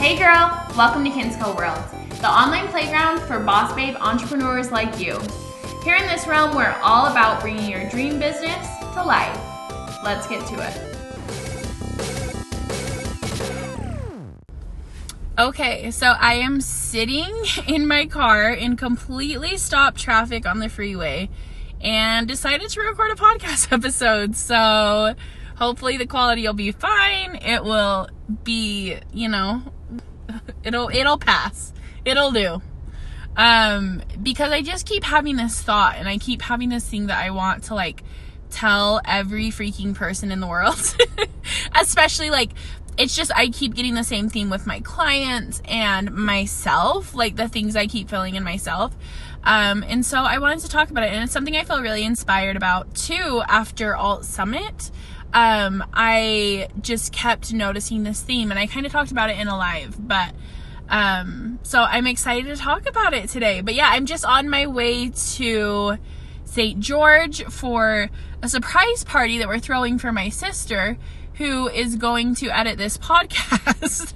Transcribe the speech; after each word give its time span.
Hey 0.00 0.16
girl, 0.16 0.48
welcome 0.78 1.04
to 1.04 1.10
Kinsco 1.10 1.54
World, 1.54 1.84
the 2.22 2.26
online 2.26 2.68
playground 2.68 3.20
for 3.20 3.38
boss 3.38 3.74
babe 3.74 3.96
entrepreneurs 4.00 4.72
like 4.72 4.98
you. 4.98 5.20
Here 5.84 5.94
in 5.94 6.06
this 6.06 6.26
realm, 6.26 6.56
we're 6.56 6.74
all 6.82 7.08
about 7.08 7.42
bringing 7.42 7.70
your 7.70 7.86
dream 7.90 8.18
business 8.18 8.66
to 8.94 9.04
life. 9.04 9.38
Let's 10.02 10.26
get 10.26 10.46
to 10.46 10.54
it. 10.56 10.74
Okay, 15.38 15.90
so 15.90 16.06
I 16.18 16.36
am 16.36 16.62
sitting 16.62 17.30
in 17.66 17.86
my 17.86 18.06
car 18.06 18.50
in 18.50 18.78
completely 18.78 19.58
stopped 19.58 20.00
traffic 20.00 20.46
on 20.46 20.60
the 20.60 20.70
freeway 20.70 21.28
and 21.82 22.26
decided 22.26 22.70
to 22.70 22.80
record 22.80 23.10
a 23.10 23.16
podcast 23.16 23.70
episode. 23.70 24.34
So 24.34 25.14
hopefully 25.56 25.98
the 25.98 26.06
quality 26.06 26.46
will 26.46 26.54
be 26.54 26.72
fine. 26.72 27.34
It 27.36 27.64
will 27.64 28.08
be, 28.44 28.96
you 29.12 29.28
know, 29.28 29.62
it'll 30.64 30.88
it'll 30.88 31.18
pass. 31.18 31.72
It'll 32.04 32.30
do. 32.30 32.62
Um 33.36 34.02
because 34.22 34.52
I 34.52 34.62
just 34.62 34.86
keep 34.86 35.04
having 35.04 35.36
this 35.36 35.60
thought 35.60 35.96
and 35.96 36.08
I 36.08 36.18
keep 36.18 36.42
having 36.42 36.68
this 36.68 36.86
thing 36.86 37.06
that 37.06 37.22
I 37.22 37.30
want 37.30 37.64
to 37.64 37.74
like 37.74 38.02
tell 38.50 39.00
every 39.04 39.50
freaking 39.50 39.94
person 39.94 40.32
in 40.32 40.40
the 40.40 40.46
world. 40.46 40.96
Especially 41.74 42.30
like 42.30 42.50
it's 42.98 43.16
just 43.16 43.30
I 43.34 43.48
keep 43.48 43.74
getting 43.74 43.94
the 43.94 44.04
same 44.04 44.28
theme 44.28 44.50
with 44.50 44.66
my 44.66 44.80
clients 44.80 45.62
and 45.64 46.12
myself, 46.12 47.14
like 47.14 47.36
the 47.36 47.48
things 47.48 47.76
I 47.76 47.86
keep 47.86 48.10
feeling 48.10 48.34
in 48.34 48.44
myself. 48.44 48.94
Um, 49.42 49.82
and 49.88 50.04
so 50.04 50.18
I 50.18 50.38
wanted 50.38 50.60
to 50.60 50.68
talk 50.68 50.90
about 50.90 51.04
it, 51.04 51.12
and 51.12 51.24
it's 51.24 51.32
something 51.32 51.56
I 51.56 51.64
feel 51.64 51.80
really 51.80 52.04
inspired 52.04 52.56
about 52.56 52.94
too 52.94 53.42
after 53.48 53.96
Alt 53.96 54.24
Summit. 54.24 54.90
Um, 55.32 55.84
I 55.92 56.68
just 56.80 57.12
kept 57.12 57.52
noticing 57.52 58.02
this 58.02 58.20
theme, 58.20 58.50
and 58.50 58.58
I 58.58 58.66
kind 58.66 58.86
of 58.86 58.92
talked 58.92 59.12
about 59.12 59.30
it 59.30 59.38
in 59.38 59.48
a 59.48 59.56
live, 59.56 59.96
but 59.98 60.34
um, 60.88 61.60
so 61.62 61.82
I'm 61.82 62.06
excited 62.06 62.46
to 62.46 62.56
talk 62.56 62.88
about 62.88 63.14
it 63.14 63.28
today. 63.28 63.60
But 63.60 63.74
yeah, 63.74 63.88
I'm 63.90 64.06
just 64.06 64.24
on 64.24 64.48
my 64.48 64.66
way 64.66 65.10
to 65.10 65.98
St. 66.44 66.80
George 66.80 67.44
for 67.44 68.10
a 68.42 68.48
surprise 68.48 69.04
party 69.04 69.38
that 69.38 69.46
we're 69.46 69.60
throwing 69.60 69.98
for 69.98 70.10
my 70.10 70.28
sister 70.28 70.98
who 71.34 71.68
is 71.68 71.96
going 71.96 72.34
to 72.34 72.50
edit 72.50 72.76
this 72.76 72.98
podcast. 72.98 74.12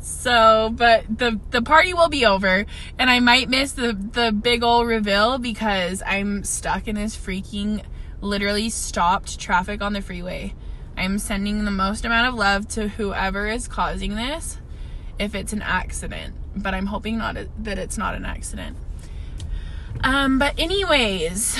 so, 0.00 0.72
but 0.74 1.04
the 1.08 1.38
the 1.50 1.62
party 1.62 1.94
will 1.94 2.08
be 2.08 2.24
over 2.26 2.66
and 2.98 3.10
I 3.10 3.20
might 3.20 3.48
miss 3.48 3.72
the 3.72 3.92
the 3.92 4.32
big 4.32 4.64
old 4.64 4.88
reveal 4.88 5.38
because 5.38 6.02
I'm 6.04 6.44
stuck 6.44 6.88
in 6.88 6.96
this 6.96 7.16
freaking 7.16 7.84
literally 8.22 8.70
stopped 8.70 9.38
traffic 9.38 9.82
on 9.82 9.92
the 9.92 10.00
freeway. 10.00 10.54
I'm 10.96 11.18
sending 11.18 11.64
the 11.64 11.70
most 11.70 12.04
amount 12.04 12.28
of 12.28 12.34
love 12.34 12.68
to 12.68 12.88
whoever 12.88 13.46
is 13.46 13.68
causing 13.68 14.14
this 14.14 14.58
if 15.18 15.34
it's 15.34 15.52
an 15.52 15.62
accident, 15.62 16.34
but 16.56 16.72
I'm 16.74 16.86
hoping 16.86 17.18
not 17.18 17.36
that 17.58 17.78
it's 17.78 17.98
not 17.98 18.14
an 18.14 18.24
accident. 18.24 18.76
Um 20.02 20.38
but 20.38 20.58
anyways, 20.58 21.56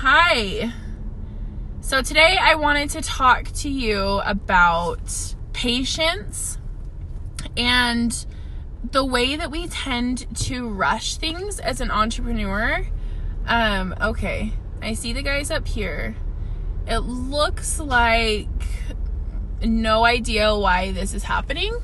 hi. 0.00 0.72
So, 1.82 2.02
today 2.02 2.38
I 2.40 2.54
wanted 2.54 2.90
to 2.90 3.00
talk 3.00 3.50
to 3.56 3.68
you 3.68 4.20
about 4.24 5.34
patience 5.52 6.56
and 7.56 8.26
the 8.92 9.04
way 9.04 9.34
that 9.34 9.50
we 9.50 9.66
tend 9.66 10.26
to 10.46 10.68
rush 10.68 11.16
things 11.16 11.58
as 11.58 11.80
an 11.80 11.90
entrepreneur. 11.90 12.86
Um, 13.46 13.94
okay, 14.00 14.52
I 14.82 14.94
see 14.94 15.12
the 15.12 15.22
guys 15.22 15.50
up 15.50 15.66
here. 15.66 16.16
It 16.86 16.98
looks 17.00 17.78
like 17.78 18.48
no 19.62 20.04
idea 20.04 20.56
why 20.56 20.92
this 20.92 21.14
is 21.14 21.22
happening, 21.22 21.78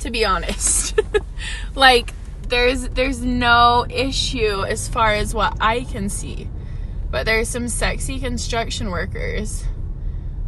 to 0.00 0.10
be 0.10 0.24
honest. 0.24 1.00
like, 1.74 2.12
there's 2.48 2.88
there's 2.90 3.22
no 3.22 3.86
issue 3.88 4.64
as 4.64 4.88
far 4.88 5.14
as 5.14 5.34
what 5.34 5.56
I 5.60 5.84
can 5.84 6.08
see. 6.08 6.48
But 7.10 7.26
there's 7.26 7.48
some 7.48 7.68
sexy 7.68 8.18
construction 8.18 8.90
workers 8.90 9.64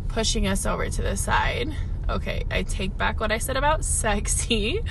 pushing 0.09 0.47
us 0.47 0.67
over 0.67 0.91
to 0.91 1.03
the 1.03 1.17
side. 1.17 1.75
Okay, 2.09 2.45
I 2.51 2.63
take 2.63 2.97
back 2.97 3.21
what 3.21 3.33
I 3.33 3.39
said 3.39 3.57
about 3.57 3.85
sexy. 3.87 4.83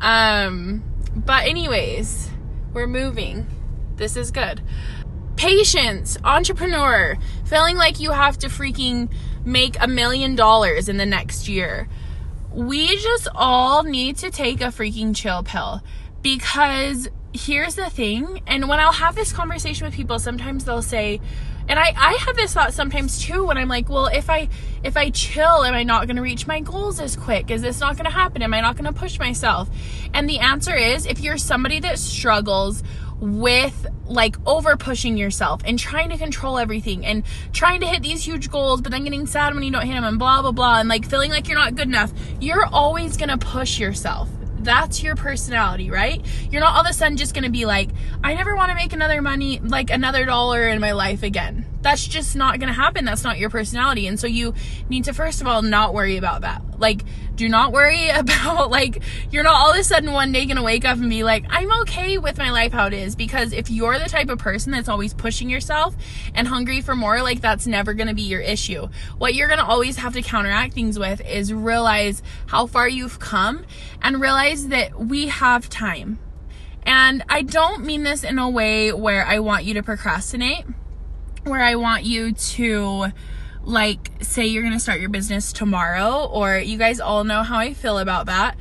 Um, 0.00 0.82
but 1.14 1.44
anyways, 1.44 2.30
we're 2.72 2.86
moving. 2.86 3.46
This 3.96 4.16
is 4.16 4.30
good. 4.30 4.62
Patience, 5.36 6.16
entrepreneur, 6.24 7.16
feeling 7.44 7.76
like 7.76 8.00
you 8.00 8.10
have 8.10 8.38
to 8.38 8.48
freaking 8.48 9.10
make 9.44 9.76
a 9.80 9.86
million 9.86 10.34
dollars 10.34 10.88
in 10.88 10.96
the 10.96 11.06
next 11.06 11.48
year. 11.48 11.88
We 12.52 12.96
just 12.96 13.28
all 13.34 13.82
need 13.82 14.16
to 14.18 14.30
take 14.30 14.60
a 14.62 14.66
freaking 14.66 15.14
chill 15.14 15.42
pill 15.42 15.82
because 16.22 17.08
here's 17.34 17.74
the 17.74 17.90
thing 17.90 18.40
and 18.46 18.66
when 18.66 18.80
i'll 18.80 18.92
have 18.92 19.14
this 19.14 19.30
conversation 19.30 19.84
with 19.84 19.94
people 19.94 20.18
sometimes 20.18 20.64
they'll 20.64 20.80
say 20.80 21.20
and 21.68 21.78
i 21.78 21.92
i 21.96 22.14
have 22.14 22.34
this 22.34 22.54
thought 22.54 22.72
sometimes 22.72 23.20
too 23.20 23.44
when 23.44 23.58
i'm 23.58 23.68
like 23.68 23.90
well 23.90 24.06
if 24.06 24.30
i 24.30 24.48
if 24.82 24.96
i 24.96 25.10
chill 25.10 25.62
am 25.64 25.74
i 25.74 25.82
not 25.82 26.06
going 26.06 26.16
to 26.16 26.22
reach 26.22 26.46
my 26.46 26.60
goals 26.60 26.98
as 26.98 27.16
quick? 27.16 27.50
Is 27.50 27.60
this 27.60 27.80
not 27.80 27.96
going 27.96 28.06
to 28.06 28.10
happen? 28.10 28.40
Am 28.40 28.54
i 28.54 28.60
not 28.60 28.76
going 28.76 28.92
to 28.92 28.98
push 28.98 29.18
myself? 29.18 29.68
And 30.14 30.28
the 30.28 30.38
answer 30.38 30.74
is 30.74 31.06
if 31.06 31.20
you're 31.20 31.38
somebody 31.38 31.80
that 31.80 31.98
struggles 31.98 32.82
with 33.20 33.86
like 34.06 34.36
over 34.46 34.76
pushing 34.76 35.16
yourself 35.16 35.62
and 35.64 35.78
trying 35.78 36.10
to 36.10 36.18
control 36.18 36.58
everything 36.58 37.04
and 37.04 37.24
trying 37.52 37.80
to 37.80 37.86
hit 37.86 38.02
these 38.02 38.24
huge 38.24 38.50
goals, 38.50 38.80
but 38.80 38.92
then 38.92 39.04
getting 39.04 39.26
sad 39.26 39.54
when 39.54 39.62
you 39.62 39.70
don't 39.70 39.86
hit 39.86 39.94
them 39.94 40.04
and 40.04 40.18
blah, 40.18 40.42
blah, 40.42 40.52
blah, 40.52 40.80
and 40.80 40.88
like 40.88 41.06
feeling 41.06 41.30
like 41.30 41.48
you're 41.48 41.58
not 41.58 41.74
good 41.74 41.88
enough, 41.88 42.12
you're 42.40 42.66
always 42.66 43.16
gonna 43.16 43.38
push 43.38 43.78
yourself 43.78 44.28
that's 44.66 45.02
your 45.02 45.14
personality, 45.14 45.90
right? 45.90 46.20
You're 46.50 46.60
not 46.60 46.74
all 46.74 46.80
of 46.82 46.86
a 46.88 46.92
sudden 46.92 47.16
just 47.16 47.34
gonna 47.34 47.50
be 47.50 47.64
like, 47.64 47.88
I 48.22 48.34
never 48.34 48.54
wanna 48.56 48.74
make 48.74 48.92
another 48.92 49.22
money, 49.22 49.60
like 49.60 49.90
another 49.90 50.26
dollar 50.26 50.68
in 50.68 50.80
my 50.80 50.92
life 50.92 51.22
again. 51.22 51.64
That's 51.80 52.04
just 52.04 52.36
not 52.36 52.58
gonna 52.58 52.72
happen. 52.72 53.04
That's 53.04 53.22
not 53.22 53.38
your 53.38 53.48
personality. 53.48 54.08
And 54.08 54.18
so 54.18 54.26
you 54.26 54.54
need 54.88 55.04
to, 55.04 55.14
first 55.14 55.40
of 55.40 55.46
all, 55.46 55.62
not 55.62 55.94
worry 55.94 56.16
about 56.16 56.40
that. 56.42 56.62
Like, 56.78 57.02
do 57.34 57.48
not 57.48 57.72
worry 57.72 58.08
about, 58.14 58.70
like, 58.70 59.02
you're 59.30 59.42
not 59.42 59.54
all 59.54 59.70
of 59.72 59.76
a 59.76 59.84
sudden 59.84 60.12
one 60.12 60.32
day 60.32 60.46
gonna 60.46 60.62
wake 60.62 60.84
up 60.84 60.98
and 60.98 61.10
be 61.10 61.24
like, 61.24 61.44
I'm 61.48 61.70
okay 61.82 62.18
with 62.18 62.38
my 62.38 62.50
life 62.50 62.72
how 62.72 62.86
it 62.86 62.92
is. 62.92 63.16
Because 63.16 63.52
if 63.52 63.70
you're 63.70 63.98
the 63.98 64.08
type 64.08 64.28
of 64.28 64.38
person 64.38 64.72
that's 64.72 64.88
always 64.88 65.14
pushing 65.14 65.50
yourself 65.50 65.96
and 66.34 66.48
hungry 66.48 66.80
for 66.80 66.94
more, 66.94 67.22
like, 67.22 67.40
that's 67.40 67.66
never 67.66 67.94
gonna 67.94 68.14
be 68.14 68.22
your 68.22 68.40
issue. 68.40 68.88
What 69.18 69.34
you're 69.34 69.48
gonna 69.48 69.64
always 69.64 69.96
have 69.96 70.14
to 70.14 70.22
counteract 70.22 70.74
things 70.74 70.98
with 70.98 71.20
is 71.26 71.52
realize 71.52 72.22
how 72.46 72.66
far 72.66 72.88
you've 72.88 73.18
come 73.18 73.64
and 74.02 74.20
realize 74.20 74.68
that 74.68 74.98
we 74.98 75.28
have 75.28 75.68
time. 75.68 76.18
And 76.86 77.24
I 77.28 77.42
don't 77.42 77.84
mean 77.84 78.04
this 78.04 78.22
in 78.22 78.38
a 78.38 78.48
way 78.48 78.92
where 78.92 79.26
I 79.26 79.40
want 79.40 79.64
you 79.64 79.74
to 79.74 79.82
procrastinate, 79.82 80.64
where 81.42 81.62
I 81.62 81.74
want 81.74 82.04
you 82.04 82.32
to 82.32 83.08
like 83.66 84.12
say 84.22 84.46
you're 84.46 84.62
going 84.62 84.72
to 84.72 84.80
start 84.80 85.00
your 85.00 85.10
business 85.10 85.52
tomorrow 85.52 86.24
or 86.26 86.56
you 86.56 86.78
guys 86.78 87.00
all 87.00 87.24
know 87.24 87.42
how 87.42 87.58
I 87.58 87.74
feel 87.74 87.98
about 87.98 88.26
that. 88.26 88.56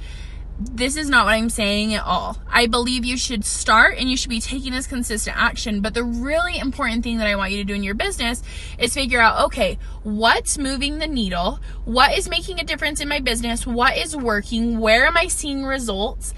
This 0.58 0.96
is 0.96 1.10
not 1.10 1.26
what 1.26 1.34
I'm 1.34 1.50
saying 1.50 1.94
at 1.96 2.04
all. 2.06 2.38
I 2.48 2.68
believe 2.68 3.04
you 3.04 3.18
should 3.18 3.44
start 3.44 3.98
and 3.98 4.10
you 4.10 4.16
should 4.16 4.30
be 4.30 4.40
taking 4.40 4.72
this 4.72 4.88
consistent 4.88 5.36
action. 5.38 5.82
But 5.82 5.94
the 5.94 6.04
really 6.04 6.58
important 6.58 7.04
thing 7.04 7.18
that 7.18 7.28
I 7.28 7.36
want 7.36 7.52
you 7.52 7.58
to 7.58 7.66
do 7.66 7.74
in 7.74 7.84
your 7.84 7.94
business 7.94 8.42
is 8.80 8.94
figure 8.94 9.20
out 9.20 9.46
okay, 9.48 9.78
what's 10.04 10.58
moving 10.58 11.00
the 11.00 11.08
needle? 11.08 11.60
What 11.84 12.18
is 12.18 12.30
making 12.30 12.62
a 12.62 12.64
difference 12.64 13.02
in 13.02 13.10
my 13.10 13.20
business? 13.20 13.68
What 13.68 13.98
is 13.98 14.16
working? 14.16 14.80
Where 14.80 15.06
am 15.06 15.18
I 15.18 15.28
seeing 15.28 15.66
results? 15.66 16.34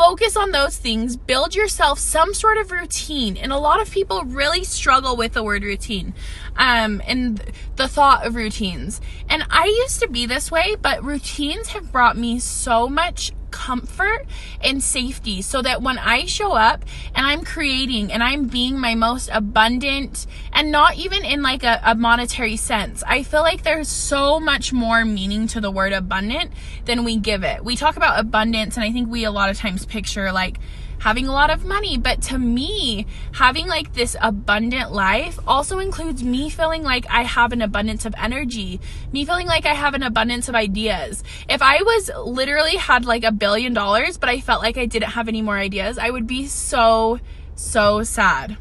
focus 0.00 0.34
on 0.34 0.50
those 0.50 0.78
things, 0.78 1.14
build 1.14 1.54
yourself 1.54 1.98
some 1.98 2.32
sort 2.32 2.56
of 2.56 2.70
routine. 2.70 3.36
And 3.36 3.52
a 3.52 3.58
lot 3.58 3.82
of 3.82 3.90
people 3.90 4.22
really 4.22 4.64
struggle 4.64 5.14
with 5.14 5.34
the 5.34 5.42
word 5.42 5.62
routine 5.62 6.14
um, 6.56 7.02
and 7.06 7.42
the 7.76 7.86
thought 7.86 8.24
of 8.24 8.34
routines. 8.34 9.02
And 9.28 9.44
I 9.50 9.66
used 9.66 10.00
to 10.00 10.08
be 10.08 10.24
this 10.24 10.50
way, 10.50 10.74
but 10.80 11.04
routines 11.04 11.68
have 11.68 11.92
brought 11.92 12.16
me 12.16 12.38
so 12.38 12.88
much 12.88 13.32
comfort 13.50 14.26
and 14.62 14.82
safety 14.82 15.42
so 15.42 15.62
that 15.62 15.82
when 15.82 15.98
I 15.98 16.26
show 16.26 16.52
up 16.52 16.84
and 17.14 17.26
I'm 17.26 17.44
creating 17.44 18.12
and 18.12 18.22
I'm 18.22 18.46
being 18.46 18.78
my 18.78 18.94
most 18.94 19.30
abundant 19.32 20.26
and 20.52 20.70
not 20.70 20.96
even 20.96 21.24
in 21.24 21.42
like 21.42 21.62
a, 21.62 21.80
a, 21.84 21.94
monetary 21.94 22.56
sense, 22.56 23.02
I 23.06 23.22
feel 23.22 23.42
like 23.42 23.62
there's 23.62 23.88
so 23.88 24.40
much 24.40 24.72
more 24.72 25.04
meaning 25.04 25.46
to 25.48 25.60
the 25.60 25.70
word 25.70 25.92
abundant 25.92 26.52
than 26.84 27.04
we 27.04 27.16
give 27.16 27.44
it. 27.44 27.64
We 27.64 27.76
talk 27.76 27.96
about 27.96 28.18
abundance 28.18 28.76
and 28.76 28.84
I 28.84 28.92
think 28.92 29.10
we 29.10 29.24
a 29.24 29.30
lot 29.30 29.50
of 29.50 29.58
times 29.58 29.84
picture 29.86 30.32
like 30.32 30.58
having 31.00 31.26
a 31.26 31.32
lot 31.32 31.50
of 31.50 31.64
money. 31.64 31.98
But 31.98 32.22
to 32.22 32.38
me, 32.38 33.06
having 33.32 33.66
like 33.66 33.94
this 33.94 34.16
abundant 34.20 34.92
life 34.92 35.38
also 35.46 35.78
includes 35.78 36.22
me 36.22 36.48
feeling 36.48 36.82
like 36.82 37.06
I 37.10 37.22
have 37.22 37.52
an 37.52 37.62
abundance 37.62 38.04
of 38.04 38.14
energy, 38.16 38.80
me 39.12 39.24
feeling 39.24 39.46
like 39.46 39.66
I 39.66 39.74
have 39.74 39.94
an 39.94 40.02
abundance 40.02 40.48
of 40.48 40.54
ideas. 40.54 41.24
If 41.48 41.60
I 41.62 41.82
was 41.82 42.10
literally 42.24 42.76
had 42.76 43.04
like 43.04 43.24
a 43.24 43.32
billion 43.40 43.74
dollars, 43.74 44.16
but 44.16 44.28
I 44.28 44.38
felt 44.38 44.62
like 44.62 44.78
I 44.78 44.86
didn't 44.86 45.10
have 45.10 45.26
any 45.26 45.42
more 45.42 45.58
ideas, 45.58 45.98
I 45.98 46.10
would 46.10 46.28
be 46.28 46.46
so, 46.46 47.18
so 47.56 48.04
sad. 48.04 48.56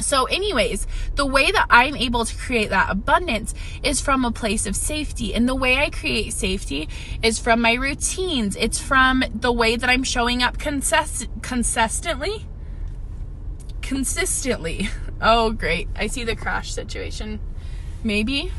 So, 0.00 0.24
anyways, 0.24 0.86
the 1.16 1.26
way 1.26 1.50
that 1.50 1.66
I'm 1.70 1.96
able 1.96 2.24
to 2.24 2.36
create 2.36 2.70
that 2.70 2.90
abundance 2.90 3.52
is 3.82 4.00
from 4.00 4.24
a 4.24 4.30
place 4.30 4.64
of 4.66 4.76
safety. 4.76 5.34
And 5.34 5.48
the 5.48 5.56
way 5.56 5.78
I 5.78 5.90
create 5.90 6.32
safety 6.32 6.88
is 7.22 7.38
from 7.40 7.60
my 7.60 7.74
routines. 7.74 8.54
It's 8.56 8.78
from 8.80 9.24
the 9.34 9.52
way 9.52 9.76
that 9.76 9.90
I'm 9.90 10.04
showing 10.04 10.42
up 10.42 10.58
consist- 10.58 11.28
consistently. 11.42 12.46
Consistently. 13.82 14.88
Oh, 15.20 15.50
great. 15.50 15.88
I 15.96 16.06
see 16.06 16.22
the 16.22 16.36
crash 16.36 16.72
situation. 16.72 17.40
Maybe. 18.04 18.52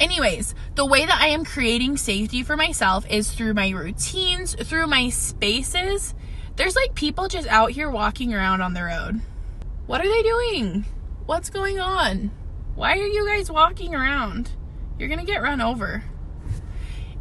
Anyways, 0.00 0.54
the 0.76 0.86
way 0.86 1.04
that 1.04 1.20
I 1.20 1.28
am 1.28 1.44
creating 1.44 1.96
safety 1.96 2.42
for 2.42 2.56
myself 2.56 3.04
is 3.10 3.32
through 3.32 3.54
my 3.54 3.70
routines, 3.70 4.54
through 4.54 4.86
my 4.86 5.08
spaces. 5.08 6.14
There's 6.54 6.76
like 6.76 6.94
people 6.94 7.26
just 7.26 7.48
out 7.48 7.72
here 7.72 7.90
walking 7.90 8.32
around 8.32 8.60
on 8.60 8.74
the 8.74 8.84
road. 8.84 9.20
What 9.86 10.00
are 10.00 10.08
they 10.08 10.22
doing? 10.22 10.84
What's 11.26 11.50
going 11.50 11.80
on? 11.80 12.30
Why 12.76 12.92
are 12.92 13.06
you 13.06 13.26
guys 13.26 13.50
walking 13.50 13.94
around? 13.94 14.50
You're 14.98 15.08
gonna 15.08 15.24
get 15.24 15.42
run 15.42 15.60
over. 15.60 16.04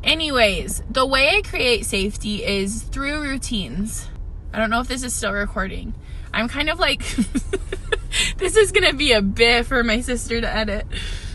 Anyways, 0.04 0.84
the 0.90 1.06
way 1.06 1.36
I 1.36 1.42
create 1.42 1.86
safety 1.86 2.46
is 2.46 2.84
through 2.84 3.22
routines. 3.22 4.08
I 4.54 4.60
don't 4.60 4.70
know 4.70 4.82
if 4.82 4.88
this 4.88 5.04
is 5.04 5.14
still 5.14 5.34
recording. 5.34 5.96
I'm 6.32 6.48
kind 6.48 6.70
of 6.70 6.80
like, 6.80 7.02
this 8.38 8.56
is 8.56 8.72
gonna 8.72 8.94
be 8.94 9.14
a 9.14 9.22
bit 9.22 9.66
for 9.66 9.84
my 9.84 10.02
sister 10.02 10.40
to 10.40 10.48
edit. 10.48 10.86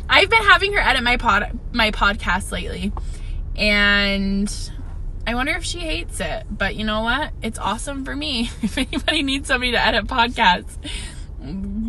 I've 0.08 0.30
been 0.30 0.42
having 0.42 0.72
her 0.74 0.80
edit 0.80 1.02
my 1.02 1.16
pod, 1.16 1.58
my 1.72 1.90
podcast 1.90 2.52
lately, 2.52 2.92
and 3.56 4.70
I 5.26 5.34
wonder 5.34 5.52
if 5.52 5.64
she 5.64 5.78
hates 5.78 6.20
it. 6.20 6.44
But 6.50 6.76
you 6.76 6.84
know 6.84 7.02
what? 7.02 7.32
It's 7.42 7.58
awesome 7.58 8.04
for 8.04 8.14
me. 8.14 8.50
If 8.62 8.78
anybody 8.78 9.22
needs 9.22 9.48
somebody 9.48 9.72
to 9.72 9.80
edit 9.80 10.06
podcasts, 10.06 10.76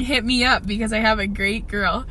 hit 0.01 0.23
me 0.23 0.43
up 0.43 0.65
because 0.65 0.93
I 0.93 0.99
have 0.99 1.19
a 1.19 1.27
great 1.27 1.67
girl. 1.67 2.05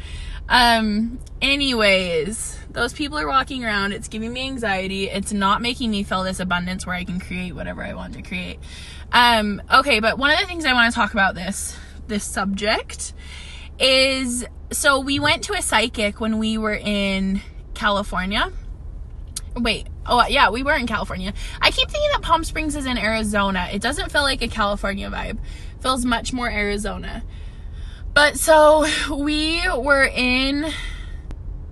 Um, 0.49 1.19
anyways, 1.41 2.59
those 2.71 2.93
people 2.93 3.19
are 3.19 3.27
walking 3.27 3.65
around. 3.65 3.93
It's 3.93 4.09
giving 4.09 4.33
me 4.33 4.47
anxiety. 4.47 5.09
It's 5.09 5.33
not 5.33 5.63
making 5.63 5.91
me 5.91 6.03
feel 6.03 6.23
this 6.25 6.41
abundance 6.41 6.87
where 6.87 6.97
I 6.97 7.05
can 7.05 7.21
create 7.21 7.55
whatever 7.55 7.83
I 7.83 7.95
want 7.95 8.15
to 8.15 8.23
create. 8.23 8.59
Um, 9.13 9.63
okay, 9.73 10.01
but 10.01 10.19
one 10.19 10.31
of 10.31 10.39
the 10.41 10.47
things 10.47 10.65
I 10.65 10.73
want 10.73 10.93
to 10.93 10.95
talk 10.95 11.13
about 11.13 11.35
this 11.35 11.77
this 12.09 12.25
subject 12.25 13.15
is 13.79 14.45
so 14.73 15.01
we 15.01 15.19
went 15.19 15.45
to 15.45 15.55
a 15.55 15.63
psychic 15.63 16.21
when 16.21 16.39
we 16.39 16.59
were 16.59 16.75
in 16.75 17.41
California. 17.75 18.53
Wait, 19.55 19.87
oh 20.07 20.21
uh, 20.21 20.27
yeah, 20.29 20.51
we 20.51 20.63
were 20.63 20.75
in 20.75 20.87
California. 20.87 21.33
I 21.61 21.71
keep 21.71 21.91
thinking 21.91 22.11
that 22.13 22.23
Palm 22.23 22.45
Springs 22.45 22.75
is 22.75 22.87
in 22.87 22.97
Arizona. 22.99 23.69
It 23.73 23.83
doesn't 23.83 24.11
feel 24.11 24.23
like 24.23 24.43
a 24.43 24.49
California 24.49 25.11
vibe. 25.11 25.39
Feels 25.81 26.05
much 26.05 26.33
more 26.33 26.51
Arizona. 26.51 27.23
But 28.15 28.39
so 28.39 28.87
we 29.15 29.63
were 29.69 30.05
in 30.05 30.71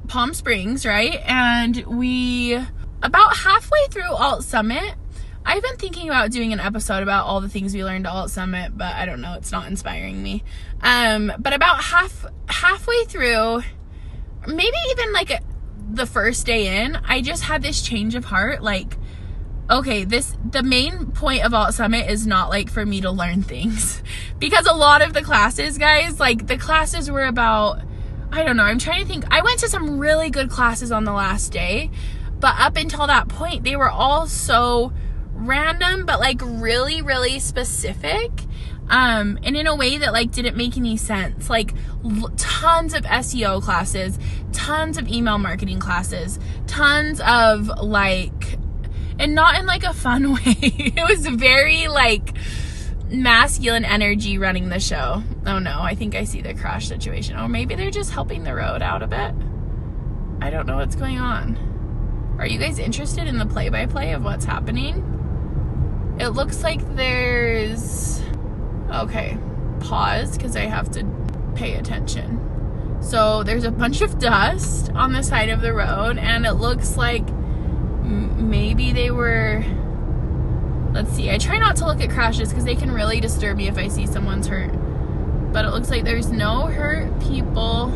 Palm 0.09 0.35
Springs, 0.35 0.85
right? 0.85 1.21
And 1.25 1.77
we 1.87 2.55
about 3.03 3.37
halfway 3.37 3.87
through 3.91 4.11
Alt 4.11 4.45
Summit, 4.45 4.95
I've 5.45 5.63
been 5.63 5.77
thinking 5.77 6.09
about 6.09 6.31
doing 6.31 6.53
an 6.53 6.61
episode 6.61 7.03
about 7.03 7.27
all 7.27 7.41
the 7.41 7.49
things 7.49 7.75
we 7.75 7.85
learned 7.85 8.07
all 8.07 8.25
at 8.25 8.31
Summit, 8.31 8.77
but 8.77 8.95
I 8.95 9.07
don't 9.07 9.21
know, 9.21 9.35
it's 9.35 9.51
not 9.51 9.69
inspiring 9.69 10.23
me. 10.23 10.45
Um, 10.83 11.33
but 11.39 11.53
about 11.53 11.83
half 11.83 12.27
halfway 12.49 13.05
through, 13.05 13.63
maybe 14.47 14.77
even 14.91 15.13
like 15.13 15.31
a, 15.31 15.41
the 15.91 16.07
first 16.07 16.47
day 16.47 16.83
in, 16.83 16.97
I 16.97 17.21
just 17.21 17.45
had 17.45 17.63
this 17.63 17.83
change 17.83 18.15
of 18.15 18.27
heart. 18.27 18.63
Like, 18.63 18.97
okay, 19.71 20.05
this 20.05 20.37
the 20.49 20.63
main 20.63 21.07
point 21.07 21.45
of 21.45 21.55
Alt 21.55 21.75
Summit 21.75 22.11
is 22.11 22.27
not 22.27 22.51
like 22.51 22.71
for 22.71 22.85
me 22.85 23.01
to 23.01 23.11
learn 23.11 23.43
things. 23.43 24.03
because 24.39 24.67
a 24.67 24.75
lot 24.75 25.03
of 25.03 25.15
the 25.15 25.23
classes, 25.23 25.79
guys, 25.79 26.21
like 26.21 26.47
the 26.47 26.59
classes 26.59 27.11
were 27.11 27.25
about 27.25 27.81
I 28.33 28.45
don't 28.45 28.57
know, 28.57 28.65
I'm 28.65 28.79
trying 28.79 29.03
to 29.03 29.09
think. 29.09 29.25
I 29.31 29.43
went 29.43 29.59
to 29.61 29.69
some 29.69 29.99
really 29.99 30.31
good 30.31 30.51
classes 30.51 30.93
on 30.93 31.05
the 31.05 31.13
last 31.13 31.51
day, 31.51 31.91
but 32.39 32.55
up 32.59 32.77
until 32.77 33.07
that 33.07 33.29
point, 33.29 33.65
they 33.65 33.75
were 33.75 33.91
all 33.91 34.27
so 34.29 34.93
random 35.41 36.05
but 36.07 36.21
like 36.21 36.41
really 36.45 37.03
really 37.03 37.39
specific 37.39 38.31
um 38.89 39.39
and 39.43 39.57
in 39.57 39.67
a 39.67 39.75
way 39.75 39.99
that 39.99 40.13
like 40.13 40.31
didn't 40.33 40.57
make 40.57 40.77
any 40.77 40.97
sense. 40.97 41.49
Like 41.49 41.75
l- 42.05 42.31
tons 42.37 42.95
of 42.95 43.03
SEO 43.05 43.63
classes 43.63 44.19
tons 44.53 44.99
of 44.99 45.09
email 45.09 45.39
marketing 45.39 45.79
classes 45.79 46.39
tons 46.67 47.21
of 47.21 47.69
like 47.81 48.59
and 49.19 49.35
not 49.35 49.59
in 49.59 49.67
like 49.67 49.85
a 49.85 49.93
fun 49.93 50.33
way. 50.35 50.57
It 50.57 51.09
was 51.09 51.27
very 51.27 51.89
like 51.89 52.35
masculine 53.09 53.85
energy 53.85 54.39
running 54.39 54.69
the 54.69 54.81
show. 54.81 55.23
Oh 55.47 55.59
no. 55.59 55.81
I 55.81 55.95
think 55.95 56.15
i 56.15 56.25
see 56.25 56.43
the 56.43 56.55
crash 56.55 56.89
situation. 56.89 57.37
Or 57.37 57.49
maybe 57.49 57.75
they're 57.75 57.91
just 57.91 58.11
helping 58.11 58.45
the 58.45 58.55
road 58.55 58.83
out 58.83 59.03
a 59.03 59.07
bit. 59.07 59.35
I 60.43 60.51
don't 60.51 60.67
know 60.67 60.77
what's 60.77 60.97
going 60.97 61.19
on. 61.19 62.37
Are 62.39 62.47
you 62.47 62.59
guys 62.59 62.79
interested 62.79 63.27
in 63.27 63.39
the 63.39 63.47
play 63.47 63.69
by 63.69 63.87
play 63.87 64.13
of 64.13 64.25
what's 64.25 64.45
happening 64.45 65.19
it 66.21 66.29
looks 66.31 66.63
like 66.63 66.97
there's. 66.97 68.21
Okay, 68.93 69.39
pause 69.81 70.37
because 70.37 70.55
I 70.57 70.67
have 70.67 70.91
to 70.93 71.07
pay 71.55 71.77
attention. 71.77 72.99
So 73.01 73.43
there's 73.43 73.65
a 73.65 73.71
bunch 73.71 74.03
of 74.03 74.19
dust 74.19 74.91
on 74.91 75.13
the 75.13 75.23
side 75.23 75.49
of 75.49 75.63
the 75.63 75.73
road, 75.73 76.19
and 76.19 76.45
it 76.45 76.55
looks 76.55 76.97
like 76.97 77.27
maybe 78.03 78.93
they 78.93 79.11
were. 79.11 79.65
Let's 80.93 81.11
see. 81.13 81.31
I 81.31 81.39
try 81.39 81.59
not 81.59 81.77
to 81.77 81.87
look 81.87 82.01
at 82.01 82.11
crashes 82.11 82.51
because 82.51 82.65
they 82.65 82.75
can 82.75 82.91
really 82.91 83.21
disturb 83.21 83.57
me 83.57 83.69
if 83.69 83.79
I 83.79 83.89
see 83.89 84.07
someone's 84.07 84.49
hurt. 84.49 84.71
But 85.53 85.65
it 85.65 85.71
looks 85.71 85.89
like 85.89 86.05
there's 86.05 86.31
no 86.31 86.67
hurt 86.67 87.21
people. 87.21 87.91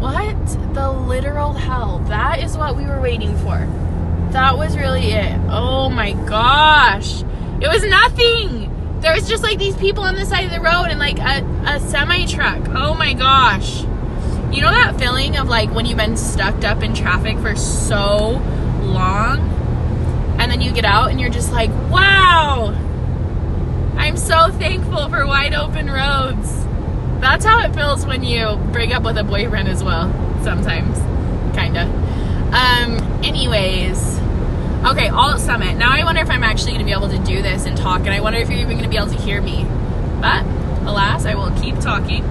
What 0.00 0.46
the 0.72 0.90
literal 0.90 1.52
hell? 1.52 1.98
That 2.08 2.40
is 2.40 2.56
what 2.56 2.76
we 2.76 2.84
were 2.84 3.00
waiting 3.00 3.36
for. 3.38 3.68
That 4.30 4.56
was 4.56 4.76
really 4.76 5.10
it. 5.10 5.38
Oh 5.50 5.90
my 5.90 6.12
gosh. 6.12 7.22
It 7.60 7.68
was 7.68 7.84
nothing. 7.84 9.00
There 9.00 9.14
was 9.14 9.28
just 9.28 9.42
like 9.42 9.58
these 9.58 9.76
people 9.76 10.02
on 10.02 10.14
the 10.14 10.24
side 10.24 10.44
of 10.44 10.50
the 10.50 10.60
road 10.60 10.86
and 10.88 10.98
like 10.98 11.18
a, 11.18 11.44
a 11.66 11.80
semi 11.80 12.24
truck. 12.26 12.62
Oh 12.70 12.94
my 12.94 13.12
gosh. 13.12 13.82
You 14.50 14.62
know 14.62 14.72
that 14.72 14.98
feeling 14.98 15.36
of 15.36 15.48
like 15.48 15.70
when 15.70 15.84
you've 15.84 15.98
been 15.98 16.16
stuck 16.16 16.64
up 16.64 16.82
in 16.82 16.94
traffic 16.94 17.38
for 17.38 17.54
so 17.54 18.42
long 18.82 19.40
and 20.38 20.50
then 20.50 20.62
you 20.62 20.72
get 20.72 20.86
out 20.86 21.10
and 21.10 21.20
you're 21.20 21.30
just 21.30 21.52
like, 21.52 21.70
wow, 21.90 22.74
I'm 23.96 24.16
so 24.16 24.50
thankful 24.52 25.10
for 25.10 25.26
wide 25.26 25.52
open 25.52 25.90
roads. 25.90 26.64
That's 27.20 27.44
how 27.44 27.60
it 27.60 27.74
feels 27.74 28.06
when 28.06 28.24
you 28.24 28.56
break 28.72 28.94
up 28.94 29.02
with 29.02 29.18
a 29.18 29.24
boyfriend 29.24 29.68
as 29.68 29.84
well, 29.84 30.10
sometimes. 30.42 30.98
Kinda. 31.54 31.82
Um, 32.52 33.22
anyways, 33.22 34.18
Okay, 34.82 35.08
Alt 35.08 35.40
Summit. 35.40 35.76
Now 35.76 35.90
I 35.92 36.04
wonder 36.04 36.22
if 36.22 36.30
I'm 36.30 36.42
actually 36.42 36.78
to 36.78 36.84
be 36.84 36.92
able 36.92 37.10
to 37.10 37.18
do 37.18 37.42
this 37.42 37.66
and 37.66 37.76
talk, 38.00 38.06
and 38.06 38.14
I 38.14 38.20
wonder 38.20 38.38
if 38.38 38.48
you're 38.48 38.58
even 38.58 38.78
going 38.78 38.84
to 38.84 38.88
be 38.88 38.96
able 38.96 39.08
to 39.08 39.18
hear 39.18 39.40
me. 39.40 39.64
But 40.20 40.44
alas, 40.86 41.24
I 41.24 41.34
will 41.34 41.50
keep 41.60 41.78
talking. 41.80 42.24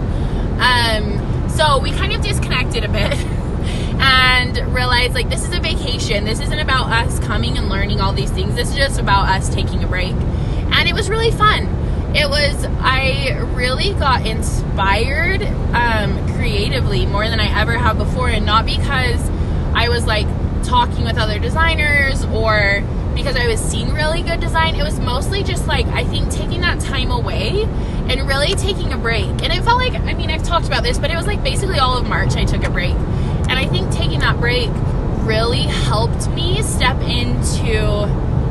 Um, 0.60 1.50
so 1.50 1.80
we 1.80 1.92
kind 1.92 2.14
of 2.14 2.22
disconnected 2.22 2.84
a 2.84 2.90
bit 2.90 3.14
and 4.00 4.58
realized 4.74 5.14
like 5.14 5.30
this 5.30 5.48
is 5.48 5.56
a 5.56 5.60
vacation. 5.60 6.26
This 6.26 6.40
isn't 6.40 6.60
about 6.60 6.92
us 6.92 7.20
coming 7.20 7.58
and 7.58 7.70
learning 7.70 8.02
all 8.02 8.14
these 8.14 8.32
things. 8.32 8.56
This 8.56 8.70
is 8.70 8.76
just 8.76 9.00
about 9.00 9.30
us 9.30 9.54
taking 9.54 9.84
a 9.84 9.88
break. 9.88 10.14
And 10.72 10.88
it 10.88 10.94
was 10.94 11.10
really 11.10 11.32
fun. 11.32 11.66
It 12.16 12.28
was, 12.28 12.66
I 12.80 13.38
really 13.54 13.94
got 13.94 14.26
inspired 14.26 15.44
um, 15.74 16.34
creatively 16.36 17.06
more 17.06 17.28
than 17.28 17.40
I 17.40 17.62
ever 17.62 17.78
have 17.78 18.00
before, 18.00 18.30
and 18.30 18.48
not 18.48 18.66
because 18.66 19.30
I 19.76 19.90
was 19.90 20.08
like 20.08 20.26
talking 20.64 21.04
with 21.04 21.20
other 21.20 21.38
designers 21.38 22.26
or 22.26 22.84
because 23.20 23.36
I 23.36 23.48
was 23.48 23.60
seeing 23.60 23.94
really 23.94 24.22
good 24.22 24.40
design. 24.40 24.76
It 24.76 24.84
was 24.84 24.98
mostly 25.00 25.44
just 25.44 25.68
like 25.68 25.86
I 25.88 26.06
think 26.06 26.32
taking 26.32 26.62
that 26.62 26.80
time 26.80 27.12
away 27.12 27.64
and 28.08 28.28
really 28.28 28.56
taking 28.56 28.94
a 28.94 28.98
break. 28.98 29.26
And 29.26 29.52
it 29.52 29.62
felt 29.64 29.78
like 29.78 29.94
I 29.94 30.14
mean 30.14 30.32
I've 30.32 30.44
talked 30.44 30.68
about 30.68 30.84
this, 30.84 30.98
but 30.98 31.12
it 31.12 31.18
was 31.18 31.28
like 31.28 31.44
basically 31.44 31.80
all 31.80 31.98
of 31.98 32.08
March 32.08 32.36
I 32.38 32.46
took 32.46 32.64
a 32.64 32.70
break. 32.70 32.96
And 32.96 33.54
I 33.54 33.68
think 33.68 33.92
taking 33.92 34.22
that 34.22 34.40
break 34.40 34.70
really 35.28 35.64
helped 35.64 36.30
me 36.30 36.62
step 36.62 36.98
into 37.02 38.08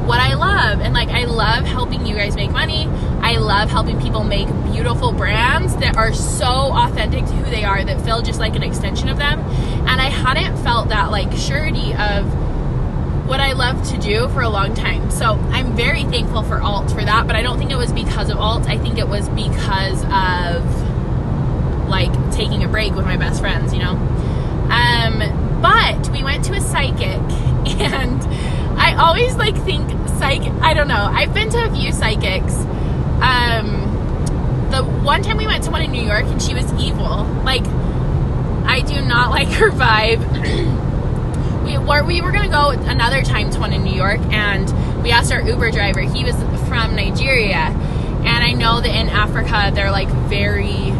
what 0.06 0.20
I 0.20 0.34
love. 0.34 0.80
And 0.80 0.92
like 0.92 1.08
I 1.08 1.25
love 1.25 1.64
helping 1.64 2.04
you 2.04 2.14
guys 2.14 2.37
make 2.37 2.50
money. 2.50 2.87
I 3.20 3.38
love 3.38 3.70
helping 3.70 3.98
people 4.00 4.22
make 4.22 4.48
beautiful 4.70 5.12
brands 5.12 5.76
that 5.76 5.96
are 5.96 6.12
so 6.12 6.44
authentic 6.46 7.25
to 7.25 7.32
who 7.32 7.50
they 7.50 7.64
are 7.64 7.82
that 7.84 8.02
feel 8.02 8.20
just 8.20 8.38
like 8.38 8.54
an 8.54 8.62
extension 8.62 9.08
of 9.08 9.16
them. 9.16 9.40
And 9.88 9.98
I 10.00 10.10
hadn't 10.10 10.62
felt 10.62 10.90
that 10.90 11.10
like 11.10 11.32
surety 11.32 11.94
of 11.94 12.47
what 13.28 13.40
I 13.40 13.52
love 13.52 13.87
to 13.90 13.99
do 13.99 14.28
for 14.28 14.40
a 14.40 14.49
long 14.49 14.75
time. 14.75 15.11
So 15.11 15.35
I'm 15.50 15.76
very 15.76 16.04
thankful 16.04 16.42
for 16.42 16.61
Alt 16.61 16.90
for 16.90 17.04
that, 17.04 17.26
but 17.26 17.37
I 17.37 17.42
don't 17.42 17.58
think 17.58 17.70
it 17.70 17.76
was 17.76 17.92
because 17.92 18.30
of 18.30 18.38
Alt. 18.38 18.66
I 18.66 18.78
think 18.78 18.99
it 18.99 19.06
was 19.06 19.28
because 19.28 20.02
of 20.04 21.88
like 21.88 22.12
taking 22.32 22.64
a 22.64 22.68
break 22.68 22.94
with 22.94 23.04
my 23.04 23.16
best 23.16 23.40
friends, 23.40 23.73
you 23.75 23.80
know. 23.80 23.92
Um, 24.70 25.61
but 25.62 26.11
we 26.11 26.25
went 26.25 26.44
to 26.47 26.54
a 26.54 26.61
psychic 26.61 27.02
and 27.80 28.23
I 28.78 28.94
always 28.99 29.37
like 29.37 29.56
think 29.64 29.90
psych 30.18 30.42
I 30.62 30.75
don't 30.75 30.88
know. 30.88 30.94
I've 31.11 31.35
been 31.35 31.50
to 31.50 31.64
a 31.64 31.75
few 31.75 31.92
psychics. 31.92 32.54
Um 33.20 33.88
the 34.70 34.85
one 34.85 35.23
time 35.23 35.37
we 35.37 35.47
went 35.47 35.64
to 35.64 35.70
one 35.70 35.82
in 35.82 35.90
New 35.90 36.02
York 36.02 36.25
and 36.25 36.40
she 36.40 36.54
was 36.54 36.70
evil. 36.75 37.25
Like, 37.44 37.66
I 38.66 38.82
do 38.87 39.00
not 39.00 39.30
like 39.37 39.49
her 39.49 39.70
vibe. 39.70 40.78
we 41.68 41.76
were 41.76 42.02
we 42.02 42.20
were 42.22 42.32
gonna 42.32 42.48
go 42.48 42.70
another 42.70 43.22
time 43.22 43.50
to 43.50 43.60
one 43.60 43.75
in 43.75 43.84
New 43.84 43.94
York, 43.94 44.20
and 44.32 45.02
we 45.02 45.10
asked 45.10 45.30
our 45.30 45.42
Uber 45.42 45.70
driver. 45.70 46.00
He 46.00 46.25
was 46.25 46.34
from 46.66 46.96
Nigeria, 46.96 47.56
and 48.25 48.42
I 48.42 48.52
know 48.52 48.80
that 48.80 48.88
in 48.88 49.08
Africa 49.10 49.70
they're 49.75 49.90
like 49.90 50.08
very 50.28 50.92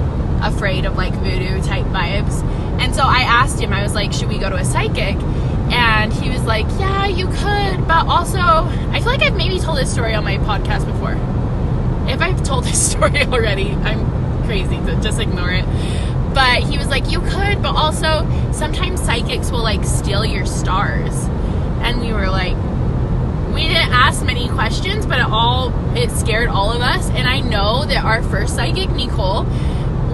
afraid 0.43 0.85
of 0.85 0.97
like 0.97 1.15
voodoo 1.15 1.63
type 1.63 1.87
vibes. 1.87 2.43
And 2.81 2.95
so 2.95 3.03
I 3.03 3.21
asked 3.21 3.59
him. 3.59 3.73
I 3.73 3.83
was 3.83 3.95
like, 3.95 4.13
"Should 4.13 4.29
we 4.29 4.39
go 4.39 4.51
to 4.51 4.57
a 4.57 4.65
psychic?" 4.65 5.17
And 5.71 6.13
he 6.13 6.29
was 6.29 6.45
like, 6.45 6.67
"Yeah, 6.79 7.07
you 7.07 7.27
could, 7.29 7.89
but 7.89 8.07
also 8.07 8.39
I 8.39 9.01
feel 9.01 9.09
like 9.09 9.23
I've 9.23 9.37
maybe 9.37 9.59
told 9.59 9.79
this 9.79 9.91
story 9.91 10.15
on 10.15 10.23
my 10.23 10.37
podcast 10.37 10.85
before. 10.85 11.17
If 12.13 12.21
I've 12.21 12.43
told 12.43 12.65
this 12.65 12.91
story 12.93 13.25
already, 13.25 13.71
I'm 13.71 14.45
crazy. 14.45 14.77
So 14.85 15.01
just 15.01 15.19
ignore 15.19 15.51
it." 15.51 15.65
But 16.35 16.63
he 16.63 16.79
was 16.79 16.89
like, 16.89 17.11
"You 17.11 17.21
could, 17.21 17.63
but 17.63 17.75
also 17.75 18.27
sometimes 18.53 19.01
psychics 19.03 19.51
will 19.51 19.63
like 19.63 19.85
steal 19.85 20.25
your 20.25 20.47
stars." 20.47 21.15
And 21.81 22.01
we 22.01 22.13
were 22.13 22.29
like, 22.29 22.57
we 23.59 23.67
didn't 23.67 23.93
ask 23.93 24.25
many 24.25 24.49
questions, 24.49 25.05
but 25.05 25.19
it 25.19 25.27
all 25.27 25.73
it 25.97 26.11
scared 26.13 26.49
all 26.49 26.73
of 26.73 26.81
us. 26.81 27.11
And 27.11 27.27
I 27.27 27.41
know 27.41 27.85
that 27.87 28.05
our 28.05 28.23
first 28.23 28.55
psychic, 28.55 28.91
Nicole, 28.91 29.45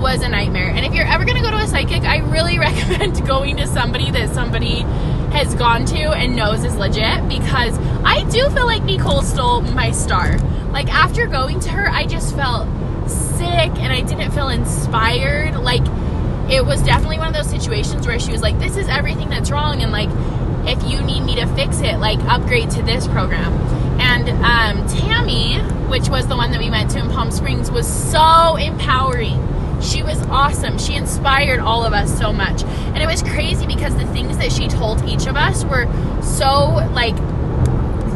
was 0.00 0.22
a 0.22 0.28
nightmare. 0.28 0.70
And 0.70 0.86
if 0.86 0.94
you're 0.94 1.06
ever 1.06 1.26
gonna 1.26 1.42
go 1.42 1.50
to 1.50 1.58
a 1.58 1.66
psychic, 1.66 2.04
I 2.04 2.18
really 2.18 2.58
recommend 2.70 3.26
going 3.26 3.58
to 3.58 3.66
somebody 3.66 4.10
that 4.12 4.30
somebody 4.30 4.80
has 5.34 5.54
gone 5.56 5.84
to 5.86 6.10
and 6.12 6.36
knows 6.36 6.64
is 6.64 6.76
legit 6.76 7.28
because 7.28 7.76
I 8.04 8.24
do 8.30 8.48
feel 8.50 8.66
like 8.66 8.84
Nicole 8.84 9.20
stole 9.22 9.60
my 9.60 9.90
star. 9.90 10.38
Like 10.70 10.88
after 10.88 11.26
going 11.26 11.60
to 11.60 11.70
her, 11.70 11.90
I 11.90 12.06
just 12.06 12.34
felt 12.34 12.66
sick 13.08 13.70
and 13.78 13.92
I 13.92 14.00
didn't 14.00 14.30
feel 14.30 14.48
inspired. 14.48 15.56
Like 15.56 15.84
it 16.50 16.64
was 16.64 16.82
definitely 16.82 17.18
one 17.18 17.28
of 17.28 17.34
those 17.34 17.50
situations 17.50 18.06
where 18.06 18.18
she 18.18 18.32
was 18.32 18.42
like, 18.42 18.58
This 18.58 18.76
is 18.76 18.88
everything 18.88 19.28
that's 19.28 19.50
wrong 19.50 19.82
and 19.82 19.92
like 19.92 20.10
if 20.66 20.82
you 20.90 21.02
need 21.02 21.22
me 21.22 21.36
to 21.36 21.46
fix 21.54 21.80
it, 21.80 21.98
like 21.98 22.18
upgrade 22.20 22.70
to 22.70 22.82
this 22.82 23.06
program. 23.06 23.52
And 24.00 24.28
um, 24.28 24.86
Tammy, 24.88 25.58
which 25.88 26.08
was 26.08 26.26
the 26.26 26.36
one 26.36 26.50
that 26.52 26.60
we 26.60 26.70
went 26.70 26.90
to 26.92 26.98
in 26.98 27.10
Palm 27.10 27.30
Springs, 27.30 27.70
was 27.70 27.86
so 27.86 28.56
empowering. 28.56 29.40
She 29.82 30.02
was 30.02 30.20
awesome. 30.22 30.78
She 30.78 30.94
inspired 30.94 31.60
all 31.60 31.84
of 31.84 31.92
us 31.92 32.16
so 32.16 32.32
much. 32.32 32.64
And 32.64 32.98
it 32.98 33.06
was 33.06 33.22
crazy 33.22 33.66
because 33.66 33.94
the 33.96 34.06
things 34.06 34.38
that 34.38 34.52
she 34.52 34.68
told 34.68 35.04
each 35.04 35.26
of 35.26 35.36
us 35.36 35.64
were 35.64 35.86
so 36.22 36.66
like 36.92 37.14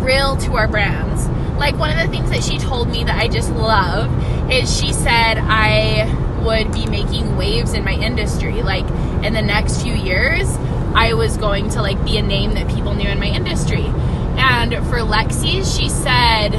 real 0.02 0.36
to 0.38 0.56
our 0.56 0.68
brands. 0.68 1.28
Like 1.58 1.76
one 1.76 1.90
of 1.90 1.98
the 1.98 2.08
things 2.08 2.30
that 2.30 2.42
she 2.42 2.58
told 2.58 2.88
me 2.88 3.04
that 3.04 3.18
I 3.18 3.28
just 3.28 3.50
love 3.50 4.10
is 4.50 4.74
she 4.74 4.92
said 4.92 5.38
I 5.38 6.06
would 6.42 6.72
be 6.72 6.86
making 6.86 7.36
waves 7.36 7.72
in 7.72 7.84
my 7.84 7.94
industry. 7.94 8.62
Like 8.62 8.88
in 9.24 9.32
the 9.32 9.42
next 9.42 9.82
few 9.82 9.94
years, 9.94 10.48
I 10.94 11.14
was 11.14 11.36
going 11.36 11.70
to 11.70 11.82
like 11.82 12.02
be 12.04 12.18
a 12.18 12.22
name 12.22 12.54
that 12.54 12.68
people 12.68 12.94
knew 12.94 13.08
in 13.08 13.18
my 13.18 13.26
industry. 13.28 13.84
And 13.84 14.74
for 14.88 14.98
Lexi, 14.98 15.64
she 15.76 15.88
said 15.88 16.54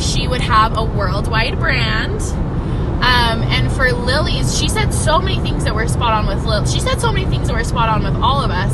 she 0.00 0.28
would 0.28 0.40
have 0.40 0.76
a 0.76 0.84
worldwide 0.84 1.58
brand. 1.58 2.20
Um, 3.02 3.42
and 3.42 3.72
for 3.72 3.92
Lily's, 3.92 4.58
she 4.58 4.68
said 4.68 4.92
so 4.94 5.18
many 5.18 5.40
things 5.40 5.64
that 5.64 5.74
were 5.74 5.88
spot 5.88 6.12
on 6.12 6.26
with 6.26 6.44
Lily. 6.44 6.66
She 6.68 6.80
said 6.80 7.00
so 7.00 7.12
many 7.12 7.26
things 7.26 7.48
that 7.48 7.54
were 7.54 7.64
spot 7.64 7.88
on 7.88 8.04
with 8.04 8.14
all 8.22 8.40
of 8.40 8.50
us. 8.50 8.72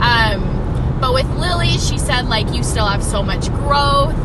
Um, 0.00 0.98
but 1.00 1.14
with 1.14 1.28
Lily, 1.36 1.78
she 1.78 1.96
said 1.98 2.26
like 2.26 2.52
you 2.52 2.64
still 2.64 2.86
have 2.86 3.04
so 3.04 3.22
much 3.22 3.48
growth. 3.50 4.16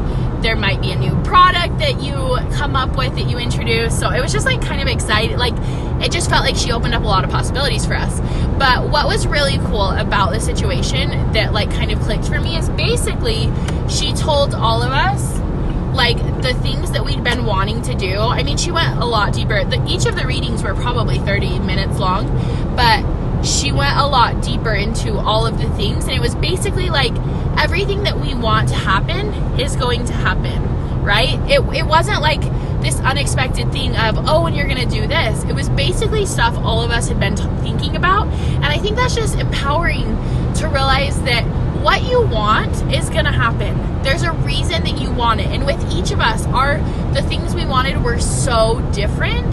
There 0.43 0.57
might 0.57 0.81
be 0.81 0.91
a 0.91 1.00
new 1.00 1.15
product 1.23 1.79
that 1.79 2.01
you 2.01 2.13
come 2.55 2.75
up 2.75 2.97
with 2.97 3.15
that 3.15 3.29
you 3.29 3.38
introduce. 3.38 3.97
So 3.97 4.09
it 4.09 4.21
was 4.21 4.33
just 4.33 4.45
like 4.45 4.62
kind 4.62 4.81
of 4.81 4.88
exciting. 4.88 5.38
Like 5.38 5.53
it 6.03 6.12
just 6.12 6.29
felt 6.29 6.43
like 6.43 6.57
she 6.57 6.71
opened 6.73 6.93
up 6.93 7.01
a 7.01 7.07
lot 7.07 7.23
of 7.23 7.29
possibilities 7.29 7.85
for 7.85 7.95
us. 7.95 8.19
But 8.59 8.89
what 8.89 9.07
was 9.07 9.25
really 9.25 9.57
cool 9.69 9.89
about 9.91 10.31
the 10.31 10.39
situation 10.41 11.09
that 11.31 11.53
like 11.53 11.71
kind 11.71 11.91
of 11.91 12.00
clicked 12.01 12.25
for 12.25 12.41
me 12.41 12.57
is 12.57 12.69
basically 12.69 13.50
she 13.89 14.13
told 14.13 14.53
all 14.53 14.83
of 14.83 14.91
us 14.91 15.39
like 15.95 16.17
the 16.41 16.53
things 16.55 16.91
that 16.91 17.05
we'd 17.05 17.23
been 17.23 17.45
wanting 17.45 17.81
to 17.83 17.93
do. 17.93 18.17
I 18.17 18.43
mean, 18.43 18.57
she 18.57 18.71
went 18.71 19.00
a 19.00 19.05
lot 19.05 19.33
deeper. 19.33 19.63
The, 19.63 19.83
each 19.88 20.05
of 20.05 20.15
the 20.15 20.25
readings 20.25 20.63
were 20.63 20.73
probably 20.73 21.19
30 21.19 21.59
minutes 21.59 22.00
long, 22.00 22.27
but 22.75 23.01
she 23.43 23.71
went 23.71 23.97
a 23.97 24.05
lot 24.05 24.41
deeper 24.41 24.73
into 24.73 25.17
all 25.17 25.45
of 25.45 25.57
the 25.57 25.69
things. 25.71 26.05
And 26.05 26.13
it 26.13 26.21
was 26.21 26.35
basically 26.35 26.89
like 26.89 27.13
everything 27.57 28.03
that 28.03 28.19
we 28.19 28.33
want 28.33 28.69
to 28.69 28.75
happen 28.75 29.33
is 29.59 29.75
going 29.75 30.05
to 30.05 30.13
happen, 30.13 31.03
right? 31.03 31.39
It, 31.50 31.62
it 31.75 31.85
wasn't 31.85 32.21
like 32.21 32.41
this 32.81 33.00
unexpected 33.00 33.71
thing 33.71 33.95
of, 33.95 34.17
oh, 34.27 34.45
and 34.45 34.55
you're 34.55 34.67
going 34.67 34.88
to 34.88 34.93
do 34.93 35.07
this. 35.07 35.43
It 35.45 35.53
was 35.53 35.69
basically 35.69 36.25
stuff 36.25 36.57
all 36.57 36.81
of 36.81 36.91
us 36.91 37.07
had 37.07 37.19
been 37.19 37.35
t- 37.35 37.43
thinking 37.62 37.95
about. 37.95 38.27
And 38.27 38.65
I 38.65 38.77
think 38.77 38.95
that's 38.95 39.15
just 39.15 39.38
empowering 39.38 40.05
to 40.55 40.67
realize 40.67 41.21
that 41.23 41.43
what 41.81 42.03
you 42.03 42.21
want 42.21 42.73
is 42.93 43.09
going 43.09 43.25
to 43.25 43.31
happen. 43.31 44.03
There's 44.03 44.23
a 44.23 44.31
reason 44.31 44.83
that 44.83 45.00
you 45.01 45.12
want 45.12 45.41
it. 45.41 45.47
And 45.47 45.65
with 45.65 45.81
each 45.93 46.12
of 46.12 46.19
us, 46.19 46.45
our 46.47 46.77
the 47.13 47.21
things 47.21 47.55
we 47.55 47.65
wanted 47.65 48.03
were 48.03 48.19
so 48.19 48.81
different, 48.93 49.51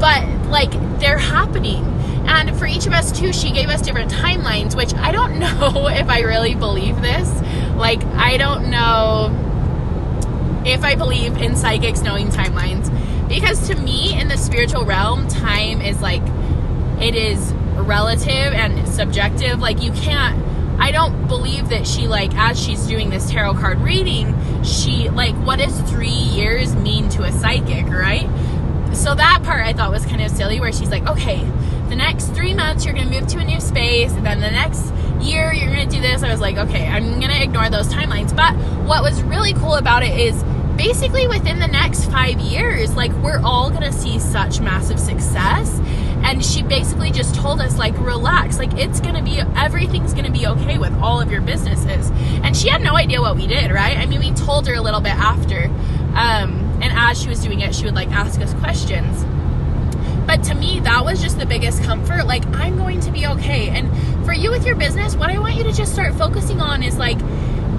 but 0.00 0.26
like 0.48 0.70
they're 1.00 1.18
happening. 1.18 1.84
And 2.26 2.56
for 2.58 2.66
each 2.66 2.86
of 2.86 2.92
us 2.92 3.12
too, 3.12 3.32
she 3.32 3.52
gave 3.52 3.68
us 3.68 3.80
different 3.80 4.10
timelines, 4.10 4.76
which 4.76 4.94
I 4.94 5.12
don't 5.12 5.38
know 5.38 5.88
if 5.88 6.08
I 6.08 6.20
really 6.20 6.54
believe 6.54 7.00
this. 7.00 7.30
Like 7.76 8.04
I 8.04 8.36
don't 8.36 8.70
know 8.70 9.32
if 10.66 10.82
I 10.82 10.96
believe 10.96 11.36
in 11.36 11.56
psychics 11.56 12.02
knowing 12.02 12.28
timelines 12.28 12.90
because 13.28 13.68
to 13.68 13.76
me 13.76 14.18
in 14.18 14.28
the 14.28 14.36
spiritual 14.36 14.84
realm, 14.84 15.28
time 15.28 15.80
is 15.80 16.00
like 16.00 16.22
it 17.00 17.14
is 17.14 17.52
relative 17.74 18.28
and 18.28 18.88
subjective. 18.88 19.60
Like 19.60 19.82
you 19.82 19.92
can't 19.92 20.44
I 20.78 20.90
don't 20.90 21.26
believe 21.26 21.70
that 21.70 21.86
she 21.86 22.06
like 22.06 22.34
as 22.34 22.62
she's 22.62 22.86
doing 22.86 23.10
this 23.10 23.30
tarot 23.30 23.54
card 23.54 23.80
reading, 23.80 24.34
she 24.62 25.08
like 25.08 25.34
what 25.36 25.58
does 25.58 25.78
3 25.82 26.08
years 26.08 26.74
mean 26.74 27.08
to 27.10 27.22
a 27.22 27.32
psychic, 27.32 27.86
right? 27.86 28.28
So 28.92 29.14
that 29.14 29.42
part 29.42 29.64
I 29.64 29.72
thought 29.72 29.90
was 29.90 30.04
kind 30.06 30.22
of 30.22 30.30
silly 30.30 30.58
where 30.58 30.72
she's 30.72 30.90
like, 30.90 31.06
"Okay, 31.06 31.40
the 31.88 31.96
next 31.96 32.26
3 32.28 32.54
months 32.54 32.84
you're 32.84 32.94
going 32.94 33.08
to 33.08 33.20
move 33.20 33.28
to 33.28 33.38
a 33.38 33.44
new 33.44 33.60
space 33.60 34.12
and 34.12 34.24
then 34.24 34.40
the 34.40 34.50
next 34.50 34.92
year 35.20 35.52
you're 35.52 35.72
going 35.72 35.88
to 35.88 35.94
do 35.94 36.00
this." 36.00 36.22
I 36.22 36.30
was 36.30 36.40
like, 36.40 36.56
"Okay, 36.56 36.86
I'm 36.86 37.20
going 37.20 37.32
to 37.32 37.42
ignore 37.42 37.70
those 37.70 37.88
timelines." 37.88 38.34
But 38.34 38.54
what 38.86 39.02
was 39.02 39.22
really 39.22 39.54
cool 39.54 39.74
about 39.74 40.02
it 40.02 40.18
is 40.18 40.42
basically 40.76 41.26
within 41.26 41.58
the 41.58 41.68
next 41.68 42.04
5 42.06 42.38
years, 42.40 42.94
like 42.94 43.12
we're 43.22 43.40
all 43.42 43.70
going 43.70 43.82
to 43.82 43.92
see 43.92 44.18
such 44.18 44.60
massive 44.60 44.98
success 44.98 45.80
and 46.26 46.44
she 46.44 46.62
basically 46.62 47.10
just 47.10 47.34
told 47.34 47.60
us 47.60 47.78
like 47.78 47.96
relax 47.98 48.58
like 48.58 48.72
it's 48.74 49.00
gonna 49.00 49.22
be 49.22 49.38
everything's 49.54 50.12
gonna 50.12 50.30
be 50.30 50.46
okay 50.46 50.78
with 50.78 50.92
all 51.00 51.20
of 51.20 51.30
your 51.30 51.40
businesses 51.40 52.10
and 52.42 52.56
she 52.56 52.68
had 52.68 52.82
no 52.82 52.96
idea 52.96 53.20
what 53.20 53.36
we 53.36 53.46
did 53.46 53.70
right 53.70 53.96
i 53.96 54.06
mean 54.06 54.18
we 54.18 54.32
told 54.32 54.66
her 54.66 54.74
a 54.74 54.80
little 54.80 55.00
bit 55.00 55.12
after 55.12 55.66
um, 56.16 56.80
and 56.82 56.92
as 56.96 57.20
she 57.20 57.28
was 57.28 57.40
doing 57.40 57.60
it 57.60 57.74
she 57.74 57.84
would 57.84 57.94
like 57.94 58.10
ask 58.10 58.40
us 58.40 58.52
questions 58.54 59.24
but 60.26 60.42
to 60.42 60.54
me 60.54 60.80
that 60.80 61.04
was 61.04 61.22
just 61.22 61.38
the 61.38 61.46
biggest 61.46 61.82
comfort 61.82 62.26
like 62.26 62.44
i'm 62.48 62.76
going 62.76 63.00
to 63.00 63.10
be 63.10 63.26
okay 63.26 63.68
and 63.68 63.90
for 64.24 64.32
you 64.32 64.50
with 64.50 64.66
your 64.66 64.76
business 64.76 65.14
what 65.16 65.30
i 65.30 65.38
want 65.38 65.54
you 65.54 65.64
to 65.64 65.72
just 65.72 65.92
start 65.92 66.14
focusing 66.14 66.60
on 66.60 66.82
is 66.82 66.96
like 66.98 67.18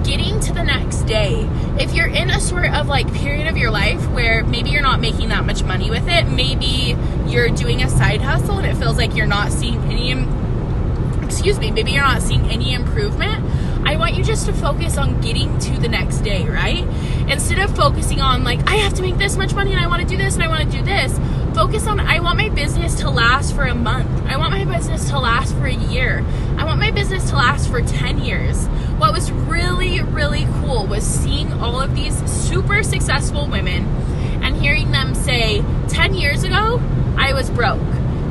getting 0.08 0.40
to 0.40 0.52
the 0.54 0.62
next 0.62 1.02
day. 1.02 1.46
If 1.78 1.94
you're 1.94 2.06
in 2.06 2.30
a 2.30 2.40
sort 2.40 2.64
of 2.66 2.88
like 2.88 3.12
period 3.12 3.46
of 3.46 3.58
your 3.58 3.70
life 3.70 4.08
where 4.10 4.42
maybe 4.42 4.70
you're 4.70 4.82
not 4.82 5.00
making 5.00 5.28
that 5.28 5.44
much 5.44 5.62
money 5.62 5.90
with 5.90 6.08
it, 6.08 6.26
maybe 6.26 6.96
you're 7.26 7.50
doing 7.50 7.82
a 7.82 7.90
side 7.90 8.22
hustle 8.22 8.56
and 8.56 8.66
it 8.66 8.76
feels 8.76 8.96
like 8.96 9.14
you're 9.14 9.26
not 9.26 9.52
seeing 9.52 9.80
any 9.82 10.12
excuse 11.22 11.58
me, 11.58 11.70
maybe 11.70 11.92
you're 11.92 12.02
not 12.02 12.22
seeing 12.22 12.46
any 12.46 12.72
improvement. 12.72 13.44
I 13.84 13.96
want 13.96 14.14
you 14.14 14.24
just 14.24 14.46
to 14.46 14.52
focus 14.52 14.98
on 14.98 15.20
getting 15.20 15.58
to 15.60 15.78
the 15.78 15.88
next 15.88 16.18
day, 16.18 16.46
right? 16.46 16.84
Instead 17.28 17.58
of 17.58 17.74
focusing 17.76 18.20
on 18.20 18.44
like 18.44 18.68
I 18.68 18.76
have 18.76 18.94
to 18.94 19.02
make 19.02 19.18
this 19.18 19.36
much 19.36 19.54
money 19.54 19.72
and 19.72 19.80
I 19.80 19.86
want 19.86 20.02
to 20.02 20.08
do 20.08 20.16
this 20.16 20.34
and 20.34 20.42
I 20.42 20.48
want 20.48 20.70
to 20.70 20.76
do 20.76 20.84
this, 20.84 21.18
focus 21.54 21.86
on 21.86 22.00
I 22.00 22.20
want 22.20 22.38
my 22.38 22.48
business 22.48 22.94
to 23.00 23.10
last 23.10 23.54
for 23.54 23.64
a 23.64 23.74
month. 23.74 24.10
I 24.26 24.36
want 24.36 24.52
my 24.52 24.64
business 24.64 25.08
to 25.10 25.18
last 25.18 25.54
for 25.54 25.66
a 25.66 25.74
year. 25.74 26.24
I 26.56 26.64
want 26.64 26.78
my 26.80 26.90
business 26.90 27.30
to 27.30 27.36
last 27.36 27.70
for 27.70 27.80
10 27.80 28.18
years 28.18 28.68
what 28.98 29.12
was 29.12 29.30
really, 29.30 30.02
really 30.02 30.44
cool 30.60 30.84
was 30.84 31.04
seeing 31.04 31.52
all 31.52 31.80
of 31.80 31.94
these 31.94 32.16
super 32.28 32.82
successful 32.82 33.46
women 33.46 33.86
and 34.42 34.56
hearing 34.56 34.90
them 34.90 35.14
say, 35.14 35.62
10 35.86 36.14
years 36.14 36.42
ago, 36.42 36.82
I 37.16 37.32
was 37.32 37.48
broke. 37.48 37.80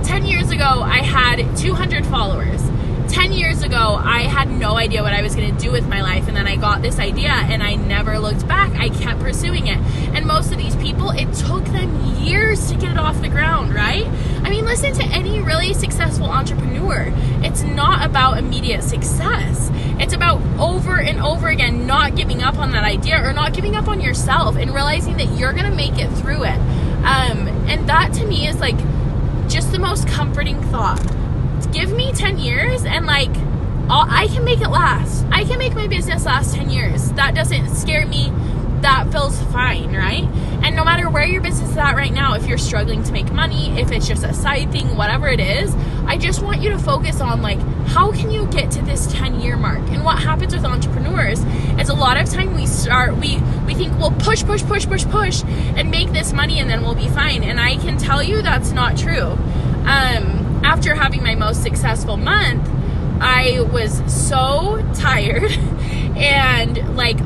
10 0.04 0.26
years 0.26 0.52
ago, 0.52 0.82
I 0.82 0.98
had 0.98 1.56
200 1.56 2.06
followers. 2.06 2.62
10 3.08 3.34
years 3.34 3.64
ago, 3.64 4.00
I 4.00 4.22
had 4.24 4.50
no 4.50 4.78
idea 4.78 5.02
what 5.02 5.14
I 5.14 5.22
was 5.22 5.36
going 5.36 5.56
to 5.56 5.62
do 5.62 5.72
with 5.72 5.88
my 5.88 6.02
life. 6.02 6.28
And 6.28 6.36
then 6.36 6.48
I 6.48 6.56
got 6.56 6.82
this 6.82 7.00
idea 7.00 7.30
and 7.30 7.64
I 7.64 7.76
never 7.76 8.20
looked 8.20 8.48
back. 8.48 8.74
I 8.76 8.90
kept 8.90 9.20
pursuing 9.20 9.68
it. 9.68 9.78
And 10.14 10.26
most 10.26 10.52
of 10.52 10.58
these 10.58 10.76
people, 10.76 11.12
it 11.12 11.34
took 11.34 11.64
them 11.66 12.16
years 12.24 12.70
to 12.70 12.76
get 12.76 12.92
it 12.92 12.98
off 12.98 13.22
the 13.22 13.30
ground, 13.30 13.74
right? 13.74 14.06
I 14.44 14.50
mean, 14.50 14.66
listen 14.66 14.94
to 14.94 15.04
any 15.06 15.42
really 15.42 15.74
successful 15.74 16.28
entrepreneur. 16.28 17.12
It's 17.44 17.64
not 17.64 18.06
about 18.06 18.38
immediate 18.38 18.84
success. 18.84 19.70
It's 20.00 20.14
about 20.14 20.42
over 20.60 21.00
and 21.00 21.20
over 21.22 21.48
again 21.48 21.88
not 21.88 22.16
giving 22.16 22.44
up 22.44 22.58
on 22.58 22.72
that 22.72 22.84
idea 22.84 23.24
or 23.24 23.34
not 23.34 23.54
giving 23.54 23.76
up 23.76 23.88
on 23.88 24.02
yourself 24.02 24.56
and 24.56 24.74
realizing 24.74 25.18
that 25.18 25.38
you're 25.38 25.54
going 25.54 25.66
to 25.66 25.76
make 25.76 25.98
it 25.98 26.10
through 26.10 26.44
it. 26.44 26.60
Um, 27.06 27.48
and 27.68 27.88
that 27.90 28.14
to 28.14 28.26
me 28.26 28.48
is 28.48 28.60
like 28.60 28.78
just 29.48 29.72
the 29.72 29.80
most 29.80 30.08
comforting 30.08 30.62
thought. 30.64 31.02
Give 31.72 31.92
me 31.92 32.12
10 32.12 32.40
years 32.40 32.86
and 32.86 33.06
like 33.06 33.36
I 33.90 34.28
can 34.28 34.44
make 34.44 34.62
it 34.62 34.70
last. 34.70 35.26
I 35.32 35.46
can 35.46 35.58
make 35.58 35.74
my 35.74 35.88
business 35.88 36.26
last 36.26 36.56
10 36.56 36.70
years. 36.70 37.12
That 37.14 37.36
doesn't 37.36 37.74
scare 37.76 38.06
me. 38.06 38.32
That 38.82 39.12
feels 39.12 39.42
fine, 39.44 39.96
right? 39.96 40.24
And 40.64 40.76
no 40.76 40.84
matter 40.84 41.10
where 41.10 41.26
your 41.26 41.42
business 41.42 41.72
is 41.72 41.78
at 41.78 41.96
right 41.96 42.12
now, 42.12 42.34
if 42.34 42.46
you're 42.46 42.58
struggling 42.58 43.04
to 43.04 43.12
make 43.12 43.32
money, 43.32 43.80
if 43.80 43.92
it's 43.92 44.08
just 44.08 44.24
a 44.24 44.34
side 44.34 44.72
thing, 44.72 44.98
whatever 44.98 45.28
it 45.28 45.40
is, 45.40 45.74
I 46.06 46.18
just 46.18 46.42
want 46.42 46.62
you 46.62 46.70
to 46.70 46.78
focus 46.78 47.22
on 47.22 47.42
like 47.42 47.60
how 47.88 48.12
can 48.12 48.30
you 48.30 48.46
get 48.48 48.72
to 48.72 48.82
this 48.82 49.12
10 49.14 49.40
year 49.40 49.56
mark? 49.56 49.80
And 49.90 50.04
what 50.04 50.20
happens 50.20 50.54
with 50.54 50.66
entrepreneurs 50.66 51.40
is 51.80 51.90
a 51.90 51.94
lot 51.94 52.18
of 52.18 52.30
time 52.30 52.54
we 52.56 52.66
start 52.66 53.16
we 53.18 53.40
we 53.66 53.74
think 53.74 53.98
we'll 53.98 54.12
push 54.12 54.44
push 54.44 54.64
push 54.64 54.86
push 54.86 55.06
push 55.06 55.44
and 55.76 55.90
make 55.90 56.12
this 56.12 56.34
money 56.34 56.60
and 56.60 56.70
then 56.70 56.82
we'll 56.82 56.96
be 56.96 57.10
fine. 57.10 57.44
And 57.44 57.60
I 57.60 57.78
can 57.78 57.98
tell 57.98 58.22
you 58.22 58.42
that's 58.42 58.72
not 58.72 58.98
true. 58.98 59.38
Um, 59.86 60.37
after 60.64 60.96
having 60.96 61.24
my 61.24 61.36
most 61.36 61.64
successful 61.64 62.18
month, 62.18 62.68
I 63.20 63.62
was 63.72 64.02
so 64.12 64.86
tired 64.94 65.52
and 66.18 66.96
like 66.96 67.20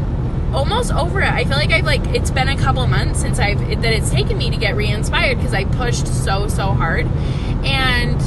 almost 0.53 0.91
over 0.91 1.21
it. 1.21 1.29
I 1.29 1.43
feel 1.43 1.57
like 1.57 1.71
I've 1.71 1.85
like 1.85 2.05
it's 2.07 2.31
been 2.31 2.49
a 2.49 2.57
couple 2.57 2.85
months 2.87 3.21
since 3.21 3.39
I've 3.39 3.59
that 3.59 3.93
it's 3.93 4.09
taken 4.09 4.37
me 4.37 4.49
to 4.49 4.57
get 4.57 4.75
re-inspired 4.75 5.37
because 5.37 5.53
I 5.53 5.65
pushed 5.65 6.07
so 6.07 6.47
so 6.47 6.67
hard 6.73 7.07
and 7.63 8.19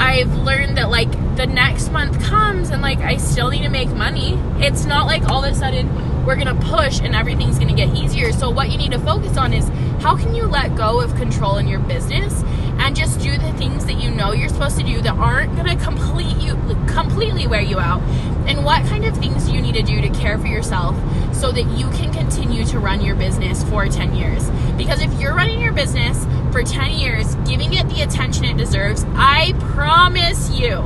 I've 0.00 0.34
learned 0.34 0.76
that 0.76 0.90
like 0.90 1.10
the 1.36 1.46
next 1.46 1.90
month 1.90 2.22
comes 2.22 2.70
and 2.70 2.82
like 2.82 2.98
I 2.98 3.16
still 3.16 3.50
need 3.50 3.62
to 3.62 3.70
make 3.70 3.88
money. 3.90 4.34
It's 4.58 4.84
not 4.84 5.06
like 5.06 5.28
all 5.30 5.44
of 5.44 5.50
a 5.50 5.54
sudden 5.54 6.24
we're 6.26 6.36
to 6.54 6.64
push 6.66 7.00
and 7.00 7.14
everything's 7.14 7.58
to 7.68 7.74
get 7.74 7.94
easier. 7.96 8.32
So 8.32 8.50
what 8.50 8.70
you 8.70 8.78
need 8.78 8.92
to 8.92 8.98
focus 8.98 9.36
on 9.36 9.52
is 9.52 9.68
how 10.02 10.16
can 10.16 10.34
you 10.34 10.44
let 10.44 10.74
go 10.76 11.00
of 11.00 11.14
control 11.16 11.56
in 11.58 11.68
your 11.68 11.80
business 11.80 12.42
and 12.84 12.94
just 12.94 13.18
do 13.20 13.32
the 13.38 13.52
things 13.54 13.86
that 13.86 13.94
you 13.94 14.10
know 14.10 14.32
you're 14.32 14.50
supposed 14.50 14.76
to 14.78 14.84
do 14.84 15.00
that 15.00 15.16
aren't 15.16 15.56
going 15.56 15.66
to 15.66 15.82
complete 15.82 16.36
you 16.36 16.54
completely 16.86 17.46
wear 17.46 17.62
you 17.62 17.78
out. 17.78 18.02
And 18.46 18.62
what 18.62 18.84
kind 18.84 19.06
of 19.06 19.16
things 19.16 19.50
you 19.50 19.62
need 19.62 19.74
to 19.74 19.82
do 19.82 20.02
to 20.02 20.10
care 20.10 20.36
for 20.36 20.46
yourself 20.46 20.94
so 21.34 21.50
that 21.50 21.64
you 21.78 21.88
can 21.90 22.12
continue 22.12 22.62
to 22.66 22.78
run 22.78 23.00
your 23.00 23.16
business 23.16 23.64
for 23.64 23.88
10 23.88 24.14
years? 24.14 24.50
Because 24.76 25.00
if 25.00 25.18
you're 25.18 25.34
running 25.34 25.60
your 25.60 25.72
business 25.72 26.26
for 26.52 26.62
10 26.62 26.98
years 26.98 27.34
giving 27.46 27.72
it 27.72 27.88
the 27.88 28.02
attention 28.02 28.44
it 28.44 28.56
deserves 28.56 29.04
i 29.16 29.52
promise 29.72 30.50
you 30.50 30.76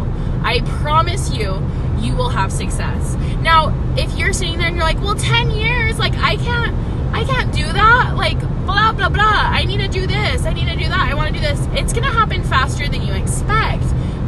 i 0.43 0.63
promise 0.81 1.31
you 1.35 1.63
you 2.01 2.17
will 2.17 2.31
have 2.31 2.51
success. 2.53 3.17
Now 3.43 3.75
if 3.99 4.17
you're 4.17 4.33
sitting 4.33 4.57
there 4.57 4.69
and 4.69 4.77
you're 4.77 4.85
like 4.85 5.01
well 5.03 5.17
10 5.17 5.51
years 5.51 5.99
like 5.99 6.15
i 6.15 6.37
can't 6.37 6.75
i 7.13 7.25
can't 7.25 7.53
do 7.55 7.65
that 7.65 8.15
like 8.17 8.39
blah, 8.69 8.93
blah, 8.93 9.09
blah. 9.09 9.25
I 9.25 9.65
need 9.65 9.79
to 9.79 9.89
do 9.89 10.07
this. 10.07 10.45
I 10.45 10.53
need 10.53 10.67
to 10.67 10.77
do 10.77 10.89
that. 10.89 11.09
I 11.11 11.15
want 11.15 11.29
to 11.29 11.33
do 11.33 11.41
this. 11.41 11.59
It's 11.73 11.95
going 11.95 12.05
to 12.05 12.11
happen 12.11 12.43
faster 12.43 12.87
than 12.87 13.01
you 13.01 13.15
expect. 13.15 13.83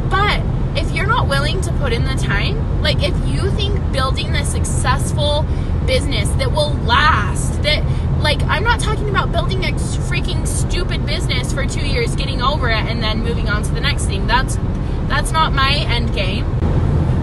But 0.09 0.41
if 0.75 0.91
you're 0.91 1.05
not 1.05 1.27
willing 1.27 1.61
to 1.61 1.71
put 1.73 1.93
in 1.93 2.05
the 2.05 2.15
time, 2.15 2.81
like 2.81 3.03
if 3.03 3.15
you 3.27 3.51
think 3.51 3.79
building 3.91 4.33
a 4.33 4.43
successful 4.43 5.45
business 5.85 6.27
that 6.31 6.51
will 6.51 6.73
last, 6.85 7.61
that 7.61 7.83
like 8.19 8.41
I'm 8.43 8.63
not 8.63 8.79
talking 8.79 9.09
about 9.09 9.31
building 9.31 9.63
a 9.63 9.73
freaking 10.09 10.47
stupid 10.47 11.05
business 11.05 11.53
for 11.53 11.67
2 11.67 11.85
years, 11.85 12.15
getting 12.15 12.41
over 12.41 12.67
it 12.69 12.83
and 12.89 13.01
then 13.03 13.23
moving 13.23 13.47
on 13.47 13.61
to 13.61 13.71
the 13.71 13.81
next 13.81 14.05
thing. 14.05 14.25
That's 14.25 14.57
that's 15.07 15.31
not 15.31 15.53
my 15.53 15.75
end 15.75 16.15
game. 16.15 16.49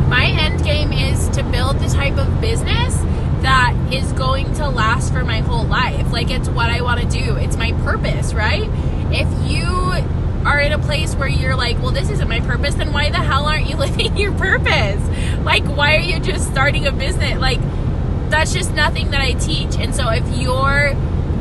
My 0.09 0.27
end 0.27 0.63
game 0.63 0.93
is 0.93 1.29
to 1.31 1.43
build 1.43 1.81
the 1.81 1.89
type 1.89 2.17
of 2.17 2.41
business 2.41 2.97
that 3.43 3.75
is 3.93 4.13
going 4.13 4.53
to 4.55 4.69
last 4.69 5.13
for 5.13 5.25
my 5.25 5.41
whole 5.41 5.65
life. 5.65 6.13
Like 6.13 6.31
it's 6.31 6.49
what 6.49 6.71
I 6.71 6.83
want 6.83 7.01
to 7.01 7.07
do. 7.07 7.37
It's 7.37 7.57
my 7.57 7.73
purpose, 7.85 8.35
right? 8.35 8.69
If 9.11 9.51
you 9.51 9.65
are 10.47 10.61
in 10.61 10.73
a 10.73 10.79
place 10.79 11.15
where 11.15 11.29
you're 11.29 11.57
like, 11.57 11.79
well, 11.81 11.91
this 11.91 12.11
isn't 12.11 12.29
my 12.29 12.41
purpose, 12.41 12.75
then 12.75 12.93
why 12.93 13.11
the 13.11 13.19
hell 13.19 13.47
aren't 13.47 13.69
you 13.69 13.77
living 13.87 14.17
your 14.17 14.33
purpose? 14.33 15.03
Like, 15.45 15.65
why 15.65 15.97
are 15.97 16.01
you 16.01 16.21
just 16.21 16.49
starting 16.51 16.87
a 16.87 16.93
business? 16.93 17.39
Like, 17.39 17.61
that's 18.31 18.53
just 18.53 18.73
nothing 18.75 19.11
that 19.11 19.21
I 19.21 19.33
teach. 19.33 19.77
And 19.77 19.95
so 19.95 20.09
if 20.11 20.27
you're 20.39 20.95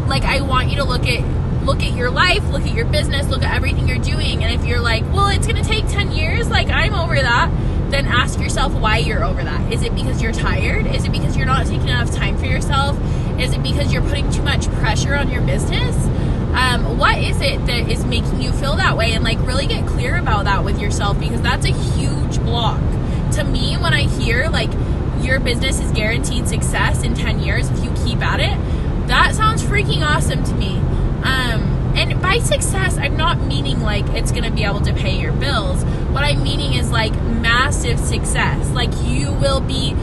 like, 0.08 0.24
I 0.24 0.42
want 0.42 0.70
you 0.70 0.78
to 0.78 0.84
look 0.84 1.06
at 1.08 1.24
look 1.66 1.84
at 1.84 1.94
your 1.98 2.10
life, 2.10 2.48
look 2.50 2.62
at 2.62 2.74
your 2.74 2.86
business, 2.86 3.28
look 3.28 3.44
at 3.44 3.54
everything 3.54 3.90
you're 3.90 3.98
doing. 3.98 4.42
And 4.42 4.54
if 4.58 4.66
you're 4.66 4.80
like, 4.80 5.04
well, 5.12 5.28
it's 5.28 5.46
going 5.46 5.62
to 5.62 5.70
take 5.70 5.86
10 5.90 6.14
years, 6.14 6.50
like 6.50 6.70
I'm 6.70 6.94
over 6.94 7.16
that 7.16 7.52
then 7.98 8.06
ask 8.06 8.40
yourself 8.40 8.74
why 8.74 8.98
you're 8.98 9.24
over 9.24 9.44
that. 9.44 9.74
Is 9.74 9.82
it 9.82 9.96
because 9.96 10.22
you're 10.22 10.32
tired? 10.32 10.86
Is 10.86 11.04
it 11.04 11.12
because 11.12 11.36
you're 11.36 11.48
not 11.48 11.66
taking 11.66 11.88
enough 11.88 12.12
time 12.12 12.38
for 12.38 12.46
yourself? 12.46 12.96
Is 13.40 13.54
it 13.54 13.64
because 13.64 13.92
you're 13.92 14.04
putting 14.04 14.30
too 14.32 14.44
much 14.44 14.70
pressure 14.74 15.16
on 15.16 15.30
your 15.30 15.42
business? 15.42 15.96
Um, 16.56 17.00
what 17.00 17.18
is 17.18 17.42
it 17.42 17.66
that 17.66 17.90
is 17.90 18.06
making 18.06 18.42
you 18.42 18.52
feel 18.52 18.76
that 18.76 18.98
way? 18.98 19.14
And 19.14 19.24
like 19.24 19.40
really 19.48 19.66
get 19.66 19.88
clear 19.88 20.16
about 20.16 20.46
that 20.46 20.64
with 20.64 20.80
yourself 20.80 21.20
because 21.20 21.42
that's 21.42 21.66
a 21.66 21.74
huge 21.74 22.40
block. 22.42 22.80
To 23.34 23.44
me, 23.44 23.78
when 23.78 23.94
I 23.96 24.04
hear 24.04 24.48
like 24.50 24.72
your 25.22 25.40
business 25.40 25.80
is 25.80 25.92
guaranteed 25.92 26.48
success 26.48 27.04
in 27.04 27.16
10 27.16 27.40
years 27.40 27.70
if 27.72 27.84
you 27.84 27.92
keep 28.06 28.22
at 28.22 28.40
it, 28.40 29.08
that 29.08 29.34
sounds 29.34 29.64
freaking 29.64 30.08
awesome 30.08 30.44
to 30.44 30.54
me. 30.54 30.80
And 31.98 32.22
by 32.22 32.38
success, 32.38 32.98
I'm 32.98 33.18
not 33.18 33.42
meaning 33.42 33.82
like 33.82 34.08
it's 34.10 34.32
going 34.32 34.44
to 34.44 34.52
be 34.52 34.64
able 34.64 34.82
to 34.82 34.94
pay 34.94 35.20
your 35.20 35.34
bills. 35.34 35.84
What 36.14 36.24
I'm 36.24 36.44
meaning 36.44 36.74
is 36.74 36.92
like 36.92 37.14
massive 37.24 38.00
success. 38.00 38.70
Like 38.70 38.92
you 39.04 39.34
will 39.34 39.62
be 39.62 39.96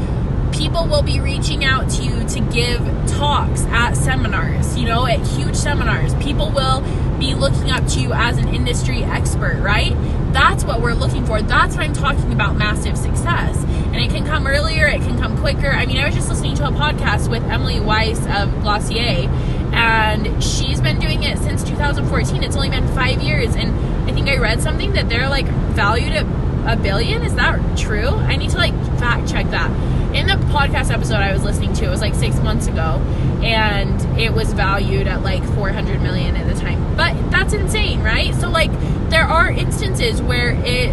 people 0.52 0.86
will 0.86 1.02
be 1.02 1.20
reaching 1.20 1.64
out 1.64 1.90
to 1.90 2.02
you 2.02 2.24
to 2.28 2.40
give 2.52 2.80
talks 3.06 3.62
at 3.66 3.94
seminars, 3.94 4.76
you 4.76 4.86
know, 4.86 5.06
at 5.06 5.20
huge 5.20 5.56
seminars. 5.56 6.14
People 6.16 6.50
will 6.50 6.80
be 7.18 7.34
looking 7.34 7.70
up 7.70 7.86
to 7.88 8.00
you 8.00 8.12
as 8.12 8.38
an 8.38 8.48
industry 8.48 9.02
expert, 9.02 9.56
right? 9.60 9.92
That's 10.32 10.64
what 10.64 10.80
we're 10.80 10.94
looking 10.94 11.24
for. 11.26 11.42
That's 11.42 11.76
what 11.76 11.84
I'm 11.84 11.92
talking 11.92 12.32
about 12.32 12.56
massive 12.56 12.96
success. 12.96 13.56
And 13.64 13.96
it 13.96 14.10
can 14.10 14.24
come 14.26 14.46
earlier, 14.46 14.86
it 14.86 15.00
can 15.00 15.18
come 15.18 15.36
quicker. 15.38 15.70
I 15.70 15.86
mean, 15.86 15.98
I 15.98 16.06
was 16.06 16.14
just 16.14 16.28
listening 16.28 16.56
to 16.56 16.66
a 16.66 16.72
podcast 16.72 17.30
with 17.30 17.42
Emily 17.44 17.80
Weiss 17.80 18.18
of 18.26 18.50
Glossier, 18.62 19.28
and 19.74 20.42
she's 20.42 20.80
been 20.80 20.98
doing 20.98 21.22
it 21.22 21.38
since 21.38 21.64
2014. 21.64 22.42
It's 22.42 22.56
only 22.56 22.70
been 22.70 22.86
five 22.94 23.20
years. 23.20 23.54
And 23.56 23.74
I 24.08 24.12
think 24.12 24.28
I 24.28 24.38
read 24.38 24.62
something 24.62 24.92
that 24.92 25.08
they're 25.08 25.28
like 25.28 25.46
valued 25.46 26.12
at 26.12 26.26
a 26.66 26.80
billion. 26.80 27.22
Is 27.22 27.34
that 27.34 27.76
true? 27.76 28.08
I 28.08 28.36
need 28.36 28.50
to 28.50 28.56
like 28.56 28.74
fact 28.98 29.28
check 29.28 29.50
that. 29.50 29.70
In 30.14 30.28
the 30.28 30.34
podcast 30.46 30.92
episode 30.92 31.16
I 31.16 31.32
was 31.32 31.42
listening 31.42 31.72
to, 31.74 31.86
it 31.86 31.90
was 31.90 32.00
like 32.00 32.14
six 32.14 32.36
months 32.40 32.68
ago, 32.68 33.02
and 33.42 34.00
it 34.18 34.32
was 34.32 34.52
valued 34.52 35.08
at 35.08 35.22
like 35.22 35.42
400 35.54 36.00
million 36.00 36.36
at 36.36 36.46
the 36.52 36.58
time. 36.60 36.96
But 36.96 37.32
that's 37.32 37.52
insane, 37.52 38.00
right? 38.00 38.32
So, 38.36 38.48
like, 38.48 38.70
there 39.10 39.24
are 39.24 39.50
instances 39.50 40.22
where 40.22 40.52
it 40.64 40.90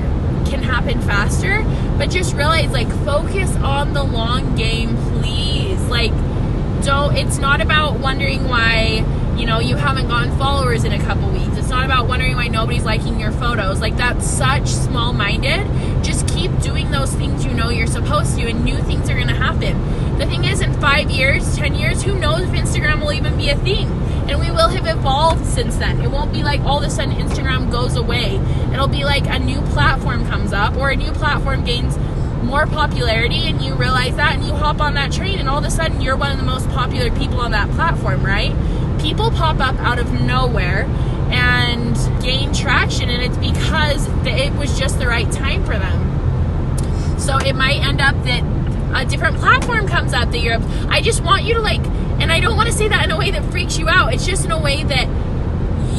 can 0.49 0.63
happen 0.63 0.99
faster, 1.01 1.63
but 1.99 2.09
just 2.09 2.35
realize, 2.35 2.71
like, 2.71 2.89
focus 3.05 3.55
on 3.57 3.93
the 3.93 4.03
long 4.03 4.55
game, 4.55 4.97
please. 5.19 5.79
Like, 5.83 6.11
don't, 6.81 7.15
it's 7.15 7.37
not 7.37 7.61
about 7.61 7.99
wondering 7.99 8.47
why 8.47 9.05
you 9.41 9.47
know, 9.47 9.59
you 9.59 9.75
haven't 9.75 10.07
gotten 10.07 10.37
followers 10.37 10.83
in 10.83 10.91
a 10.91 10.99
couple 10.99 11.27
weeks. 11.31 11.57
It's 11.57 11.69
not 11.69 11.83
about 11.83 12.07
wondering 12.07 12.35
why 12.35 12.47
nobody's 12.47 12.83
liking 12.83 13.19
your 13.19 13.31
photos. 13.31 13.81
Like, 13.81 13.97
that's 13.97 14.27
such 14.27 14.67
small 14.67 15.13
minded. 15.13 15.65
Just 16.03 16.27
keep 16.27 16.51
doing 16.59 16.91
those 16.91 17.11
things 17.15 17.43
you 17.43 17.51
know 17.51 17.69
you're 17.69 17.87
supposed 17.87 18.37
to, 18.37 18.47
and 18.47 18.63
new 18.63 18.77
things 18.83 19.09
are 19.09 19.15
going 19.15 19.29
to 19.29 19.33
happen. 19.33 20.17
The 20.19 20.27
thing 20.27 20.43
is, 20.43 20.61
in 20.61 20.79
five 20.79 21.09
years, 21.09 21.55
10 21.57 21.73
years, 21.73 22.03
who 22.03 22.19
knows 22.19 22.41
if 22.41 22.51
Instagram 22.51 23.01
will 23.01 23.13
even 23.13 23.35
be 23.35 23.49
a 23.49 23.57
thing? 23.57 23.87
And 24.29 24.39
we 24.39 24.51
will 24.51 24.69
have 24.69 24.85
evolved 24.85 25.45
since 25.47 25.77
then. 25.77 26.01
It 26.01 26.11
won't 26.11 26.31
be 26.31 26.43
like 26.43 26.61
all 26.61 26.77
of 26.77 26.83
a 26.83 26.89
sudden 26.91 27.15
Instagram 27.15 27.71
goes 27.71 27.95
away. 27.95 28.35
It'll 28.71 28.87
be 28.87 29.03
like 29.03 29.25
a 29.25 29.39
new 29.39 29.61
platform 29.73 30.25
comes 30.27 30.53
up 30.53 30.75
or 30.77 30.91
a 30.91 30.95
new 30.95 31.11
platform 31.11 31.65
gains 31.65 31.97
more 32.43 32.65
popularity 32.65 33.47
and 33.47 33.61
you 33.61 33.73
realize 33.75 34.15
that 34.15 34.35
and 34.35 34.45
you 34.45 34.53
hop 34.53 34.81
on 34.81 34.93
that 34.95 35.11
train 35.11 35.39
and 35.39 35.47
all 35.47 35.59
of 35.59 35.65
a 35.65 35.71
sudden 35.71 36.01
you're 36.01 36.17
one 36.17 36.31
of 36.31 36.37
the 36.37 36.43
most 36.43 36.67
popular 36.69 37.11
people 37.11 37.39
on 37.39 37.51
that 37.51 37.69
platform, 37.71 38.25
right? 38.25 38.53
people 39.01 39.31
pop 39.31 39.59
up 39.59 39.75
out 39.79 39.97
of 39.99 40.11
nowhere 40.11 40.83
and 41.31 41.95
gain 42.21 42.53
traction 42.53 43.09
and 43.09 43.23
it's 43.23 43.37
because 43.37 44.07
it 44.27 44.53
was 44.53 44.77
just 44.77 44.99
the 44.99 45.07
right 45.07 45.31
time 45.31 45.65
for 45.65 45.77
them 45.77 47.19
so 47.19 47.37
it 47.37 47.55
might 47.55 47.79
end 47.81 47.99
up 47.99 48.15
that 48.23 48.43
a 48.95 49.05
different 49.09 49.37
platform 49.37 49.87
comes 49.87 50.13
up 50.13 50.29
that 50.31 50.39
you're 50.39 50.57
i 50.89 51.01
just 51.01 51.23
want 51.23 51.43
you 51.43 51.53
to 51.53 51.61
like 51.61 51.83
and 52.19 52.31
i 52.31 52.39
don't 52.39 52.55
want 52.55 52.67
to 52.67 52.75
say 52.75 52.87
that 52.87 53.05
in 53.05 53.11
a 53.11 53.17
way 53.17 53.31
that 53.31 53.43
freaks 53.51 53.79
you 53.79 53.89
out 53.89 54.13
it's 54.13 54.25
just 54.25 54.45
in 54.45 54.51
a 54.51 54.59
way 54.59 54.83
that 54.83 55.07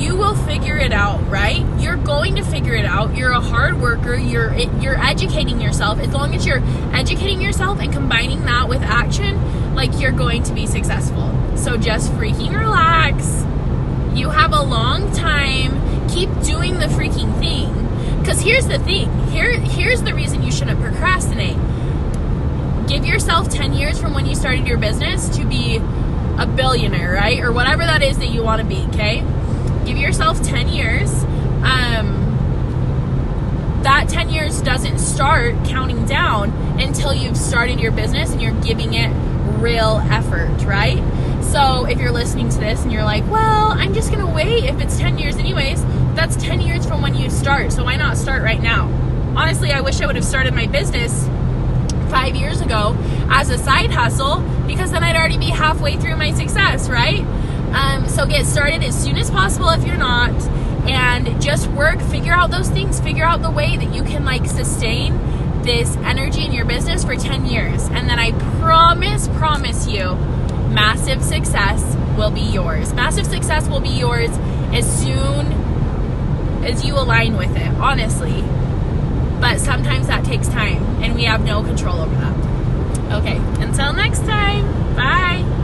you 0.03 0.17
will 0.17 0.35
figure 0.35 0.77
it 0.77 0.93
out 0.93 1.21
right 1.29 1.65
you're 1.81 1.97
going 1.97 2.35
to 2.37 2.43
figure 2.43 2.75
it 2.75 2.85
out 2.85 3.17
you're 3.17 3.33
a 3.33 3.41
hard 3.41 3.81
worker 3.81 4.15
you're 4.15 4.53
you're 4.81 4.99
educating 4.99 5.61
yourself 5.61 5.99
as 5.99 6.13
long 6.13 6.35
as 6.35 6.45
you're 6.45 6.63
educating 6.93 7.41
yourself 7.41 7.79
and 7.81 7.93
combining 7.93 8.43
that 8.43 8.69
with 8.69 8.83
action 8.83 9.75
like 9.75 9.91
you're 10.01 10.13
going 10.13 10.43
to 10.43 10.53
be 10.53 10.67
successful 10.67 11.33
so 11.63 11.77
just 11.77 12.11
freaking 12.13 12.59
relax. 12.59 13.45
You 14.19 14.31
have 14.31 14.53
a 14.53 14.63
long 14.63 15.13
time. 15.13 16.09
Keep 16.09 16.29
doing 16.43 16.81
the 16.81 16.87
freaking 16.87 17.39
thing. 17.39 18.19
Because 18.19 18.41
here's 18.41 18.67
the 18.67 18.81
thing. 18.81 19.09
Here, 19.29 19.53
here's 19.61 20.03
the 20.03 20.13
reason 20.13 20.43
you 20.43 20.51
shouldn't 20.51 20.81
procrastinate. 20.81 21.57
Give 22.89 23.07
yourself 23.07 23.49
10 23.49 23.75
years 23.75 24.01
from 24.01 24.13
when 24.13 24.27
you 24.27 24.35
started 24.35 24.67
your 24.67 24.77
business 24.77 25.29
to 25.37 25.45
be 25.45 25.77
a 26.37 26.47
billionaire, 26.47 27.13
right? 27.13 27.39
Or 27.39 27.53
whatever 27.53 27.85
that 27.85 28.03
is 28.03 28.19
that 28.19 28.31
you 28.31 28.43
want 28.43 28.61
to 28.61 28.67
be, 28.67 28.83
okay? 28.89 29.21
Give 29.85 29.97
yourself 29.97 30.43
10 30.43 30.69
years. 30.69 31.13
Um, 31.65 32.33
that 33.83 34.09
10 34.09 34.31
years 34.31 34.61
doesn't 34.63 34.99
start 34.99 35.55
counting 35.65 36.07
down 36.07 36.51
until 36.81 37.13
you've 37.13 37.37
started 37.37 37.81
your 37.81 37.93
business 37.93 38.31
and 38.31 38.41
you're 38.41 38.59
giving 38.63 38.95
it 38.95 39.09
real 39.61 40.01
effort, 40.11 40.65
right? 40.65 41.03
So 41.43 41.85
if 41.87 41.99
you're 41.99 42.13
listening 42.13 42.49
to 42.51 42.59
this 42.59 42.83
and 42.83 42.93
you're 42.93 43.05
like, 43.05 43.29
well, 43.29 43.73
I'm 43.73 43.93
just 43.93 44.13
going 44.13 44.25
to 44.25 44.33
wait 44.33 44.65
if 44.65 44.81
it's 44.81 44.99
10 44.99 45.19
years, 45.19 45.37
anyways, 45.37 45.85
that's 46.15 46.37
10 46.37 46.61
years 46.61 46.87
from 46.87 47.03
when 47.03 47.15
you 47.15 47.29
start. 47.29 47.73
So 47.73 47.85
why 47.85 47.97
not 47.97 48.17
start 48.17 48.43
right 48.43 48.61
now? 48.61 48.87
Honestly, 49.37 49.73
I 49.73 49.81
wish 49.81 50.01
I 50.01 50.07
would 50.07 50.17
have 50.17 50.25
started 50.25 50.55
my 50.55 50.67
business 50.67 51.29
five 52.11 52.37
years 52.37 52.61
ago 52.61 52.97
as 53.31 53.51
a 53.51 53.59
side 53.59 53.91
hustle 53.91 54.41
because 54.67 54.93
then 54.93 55.03
I'd 55.03 55.17
already 55.17 55.39
be 55.39 55.51
halfway 55.51 55.97
through 55.97 56.17
my 56.17 56.33
success, 56.33 56.89
right? 56.89 57.25
Um, 57.75 58.09
so 58.09 58.27
get 58.27 58.47
started 58.47 58.83
as 58.83 59.01
soon 59.03 59.17
as 59.17 59.31
possible 59.31 59.71
if 59.71 59.87
you're 59.87 59.97
not, 59.97 60.31
and 60.89 61.41
just 61.41 61.69
work, 61.69 62.01
figure 62.01 62.33
out 62.33 62.51
those 62.51 62.69
things, 62.69 63.01
figure 63.01 63.25
out 63.25 63.43
the 63.43 63.51
way 63.51 63.77
that 63.77 63.95
you 63.95 64.03
can 64.03 64.25
like 64.25 64.47
sustain 64.47 65.17
this 65.63 65.97
energy 65.99 66.45
in 66.45 66.53
your 66.53 66.65
business 66.65 67.05
for 67.05 67.17
10 67.17 67.47
years. 67.47 67.85
And 67.89 68.09
then 68.09 68.19
I 68.19 68.33
promise, 68.61 69.29
promise 69.29 69.87
you, 69.87 70.15
massive 70.73 71.23
success 71.23 71.97
will 72.17 72.31
be 72.31 72.41
yours. 72.41 72.93
Massive 72.93 73.27
success 73.27 73.69
will 73.69 73.81
be 73.81 73.91
yours 73.91 74.31
as 74.73 75.01
soon 75.01 75.53
as 76.65 76.85
you 76.85 76.95
align 76.95 77.37
with 77.37 77.57
it, 77.57 77.69
honestly. 77.79 78.43
But 79.41 79.59
sometimes 79.59 80.07
that 80.07 80.25
takes 80.25 80.49
time, 80.49 80.83
and 81.03 81.15
we 81.15 81.25
have 81.25 81.45
no 81.45 81.63
control 81.63 82.01
over 82.01 82.15
that. 82.15 83.13
Okay, 83.21 83.37
until 83.63 83.93
next 83.93 84.21
time, 84.21 84.65
bye. 84.95 85.62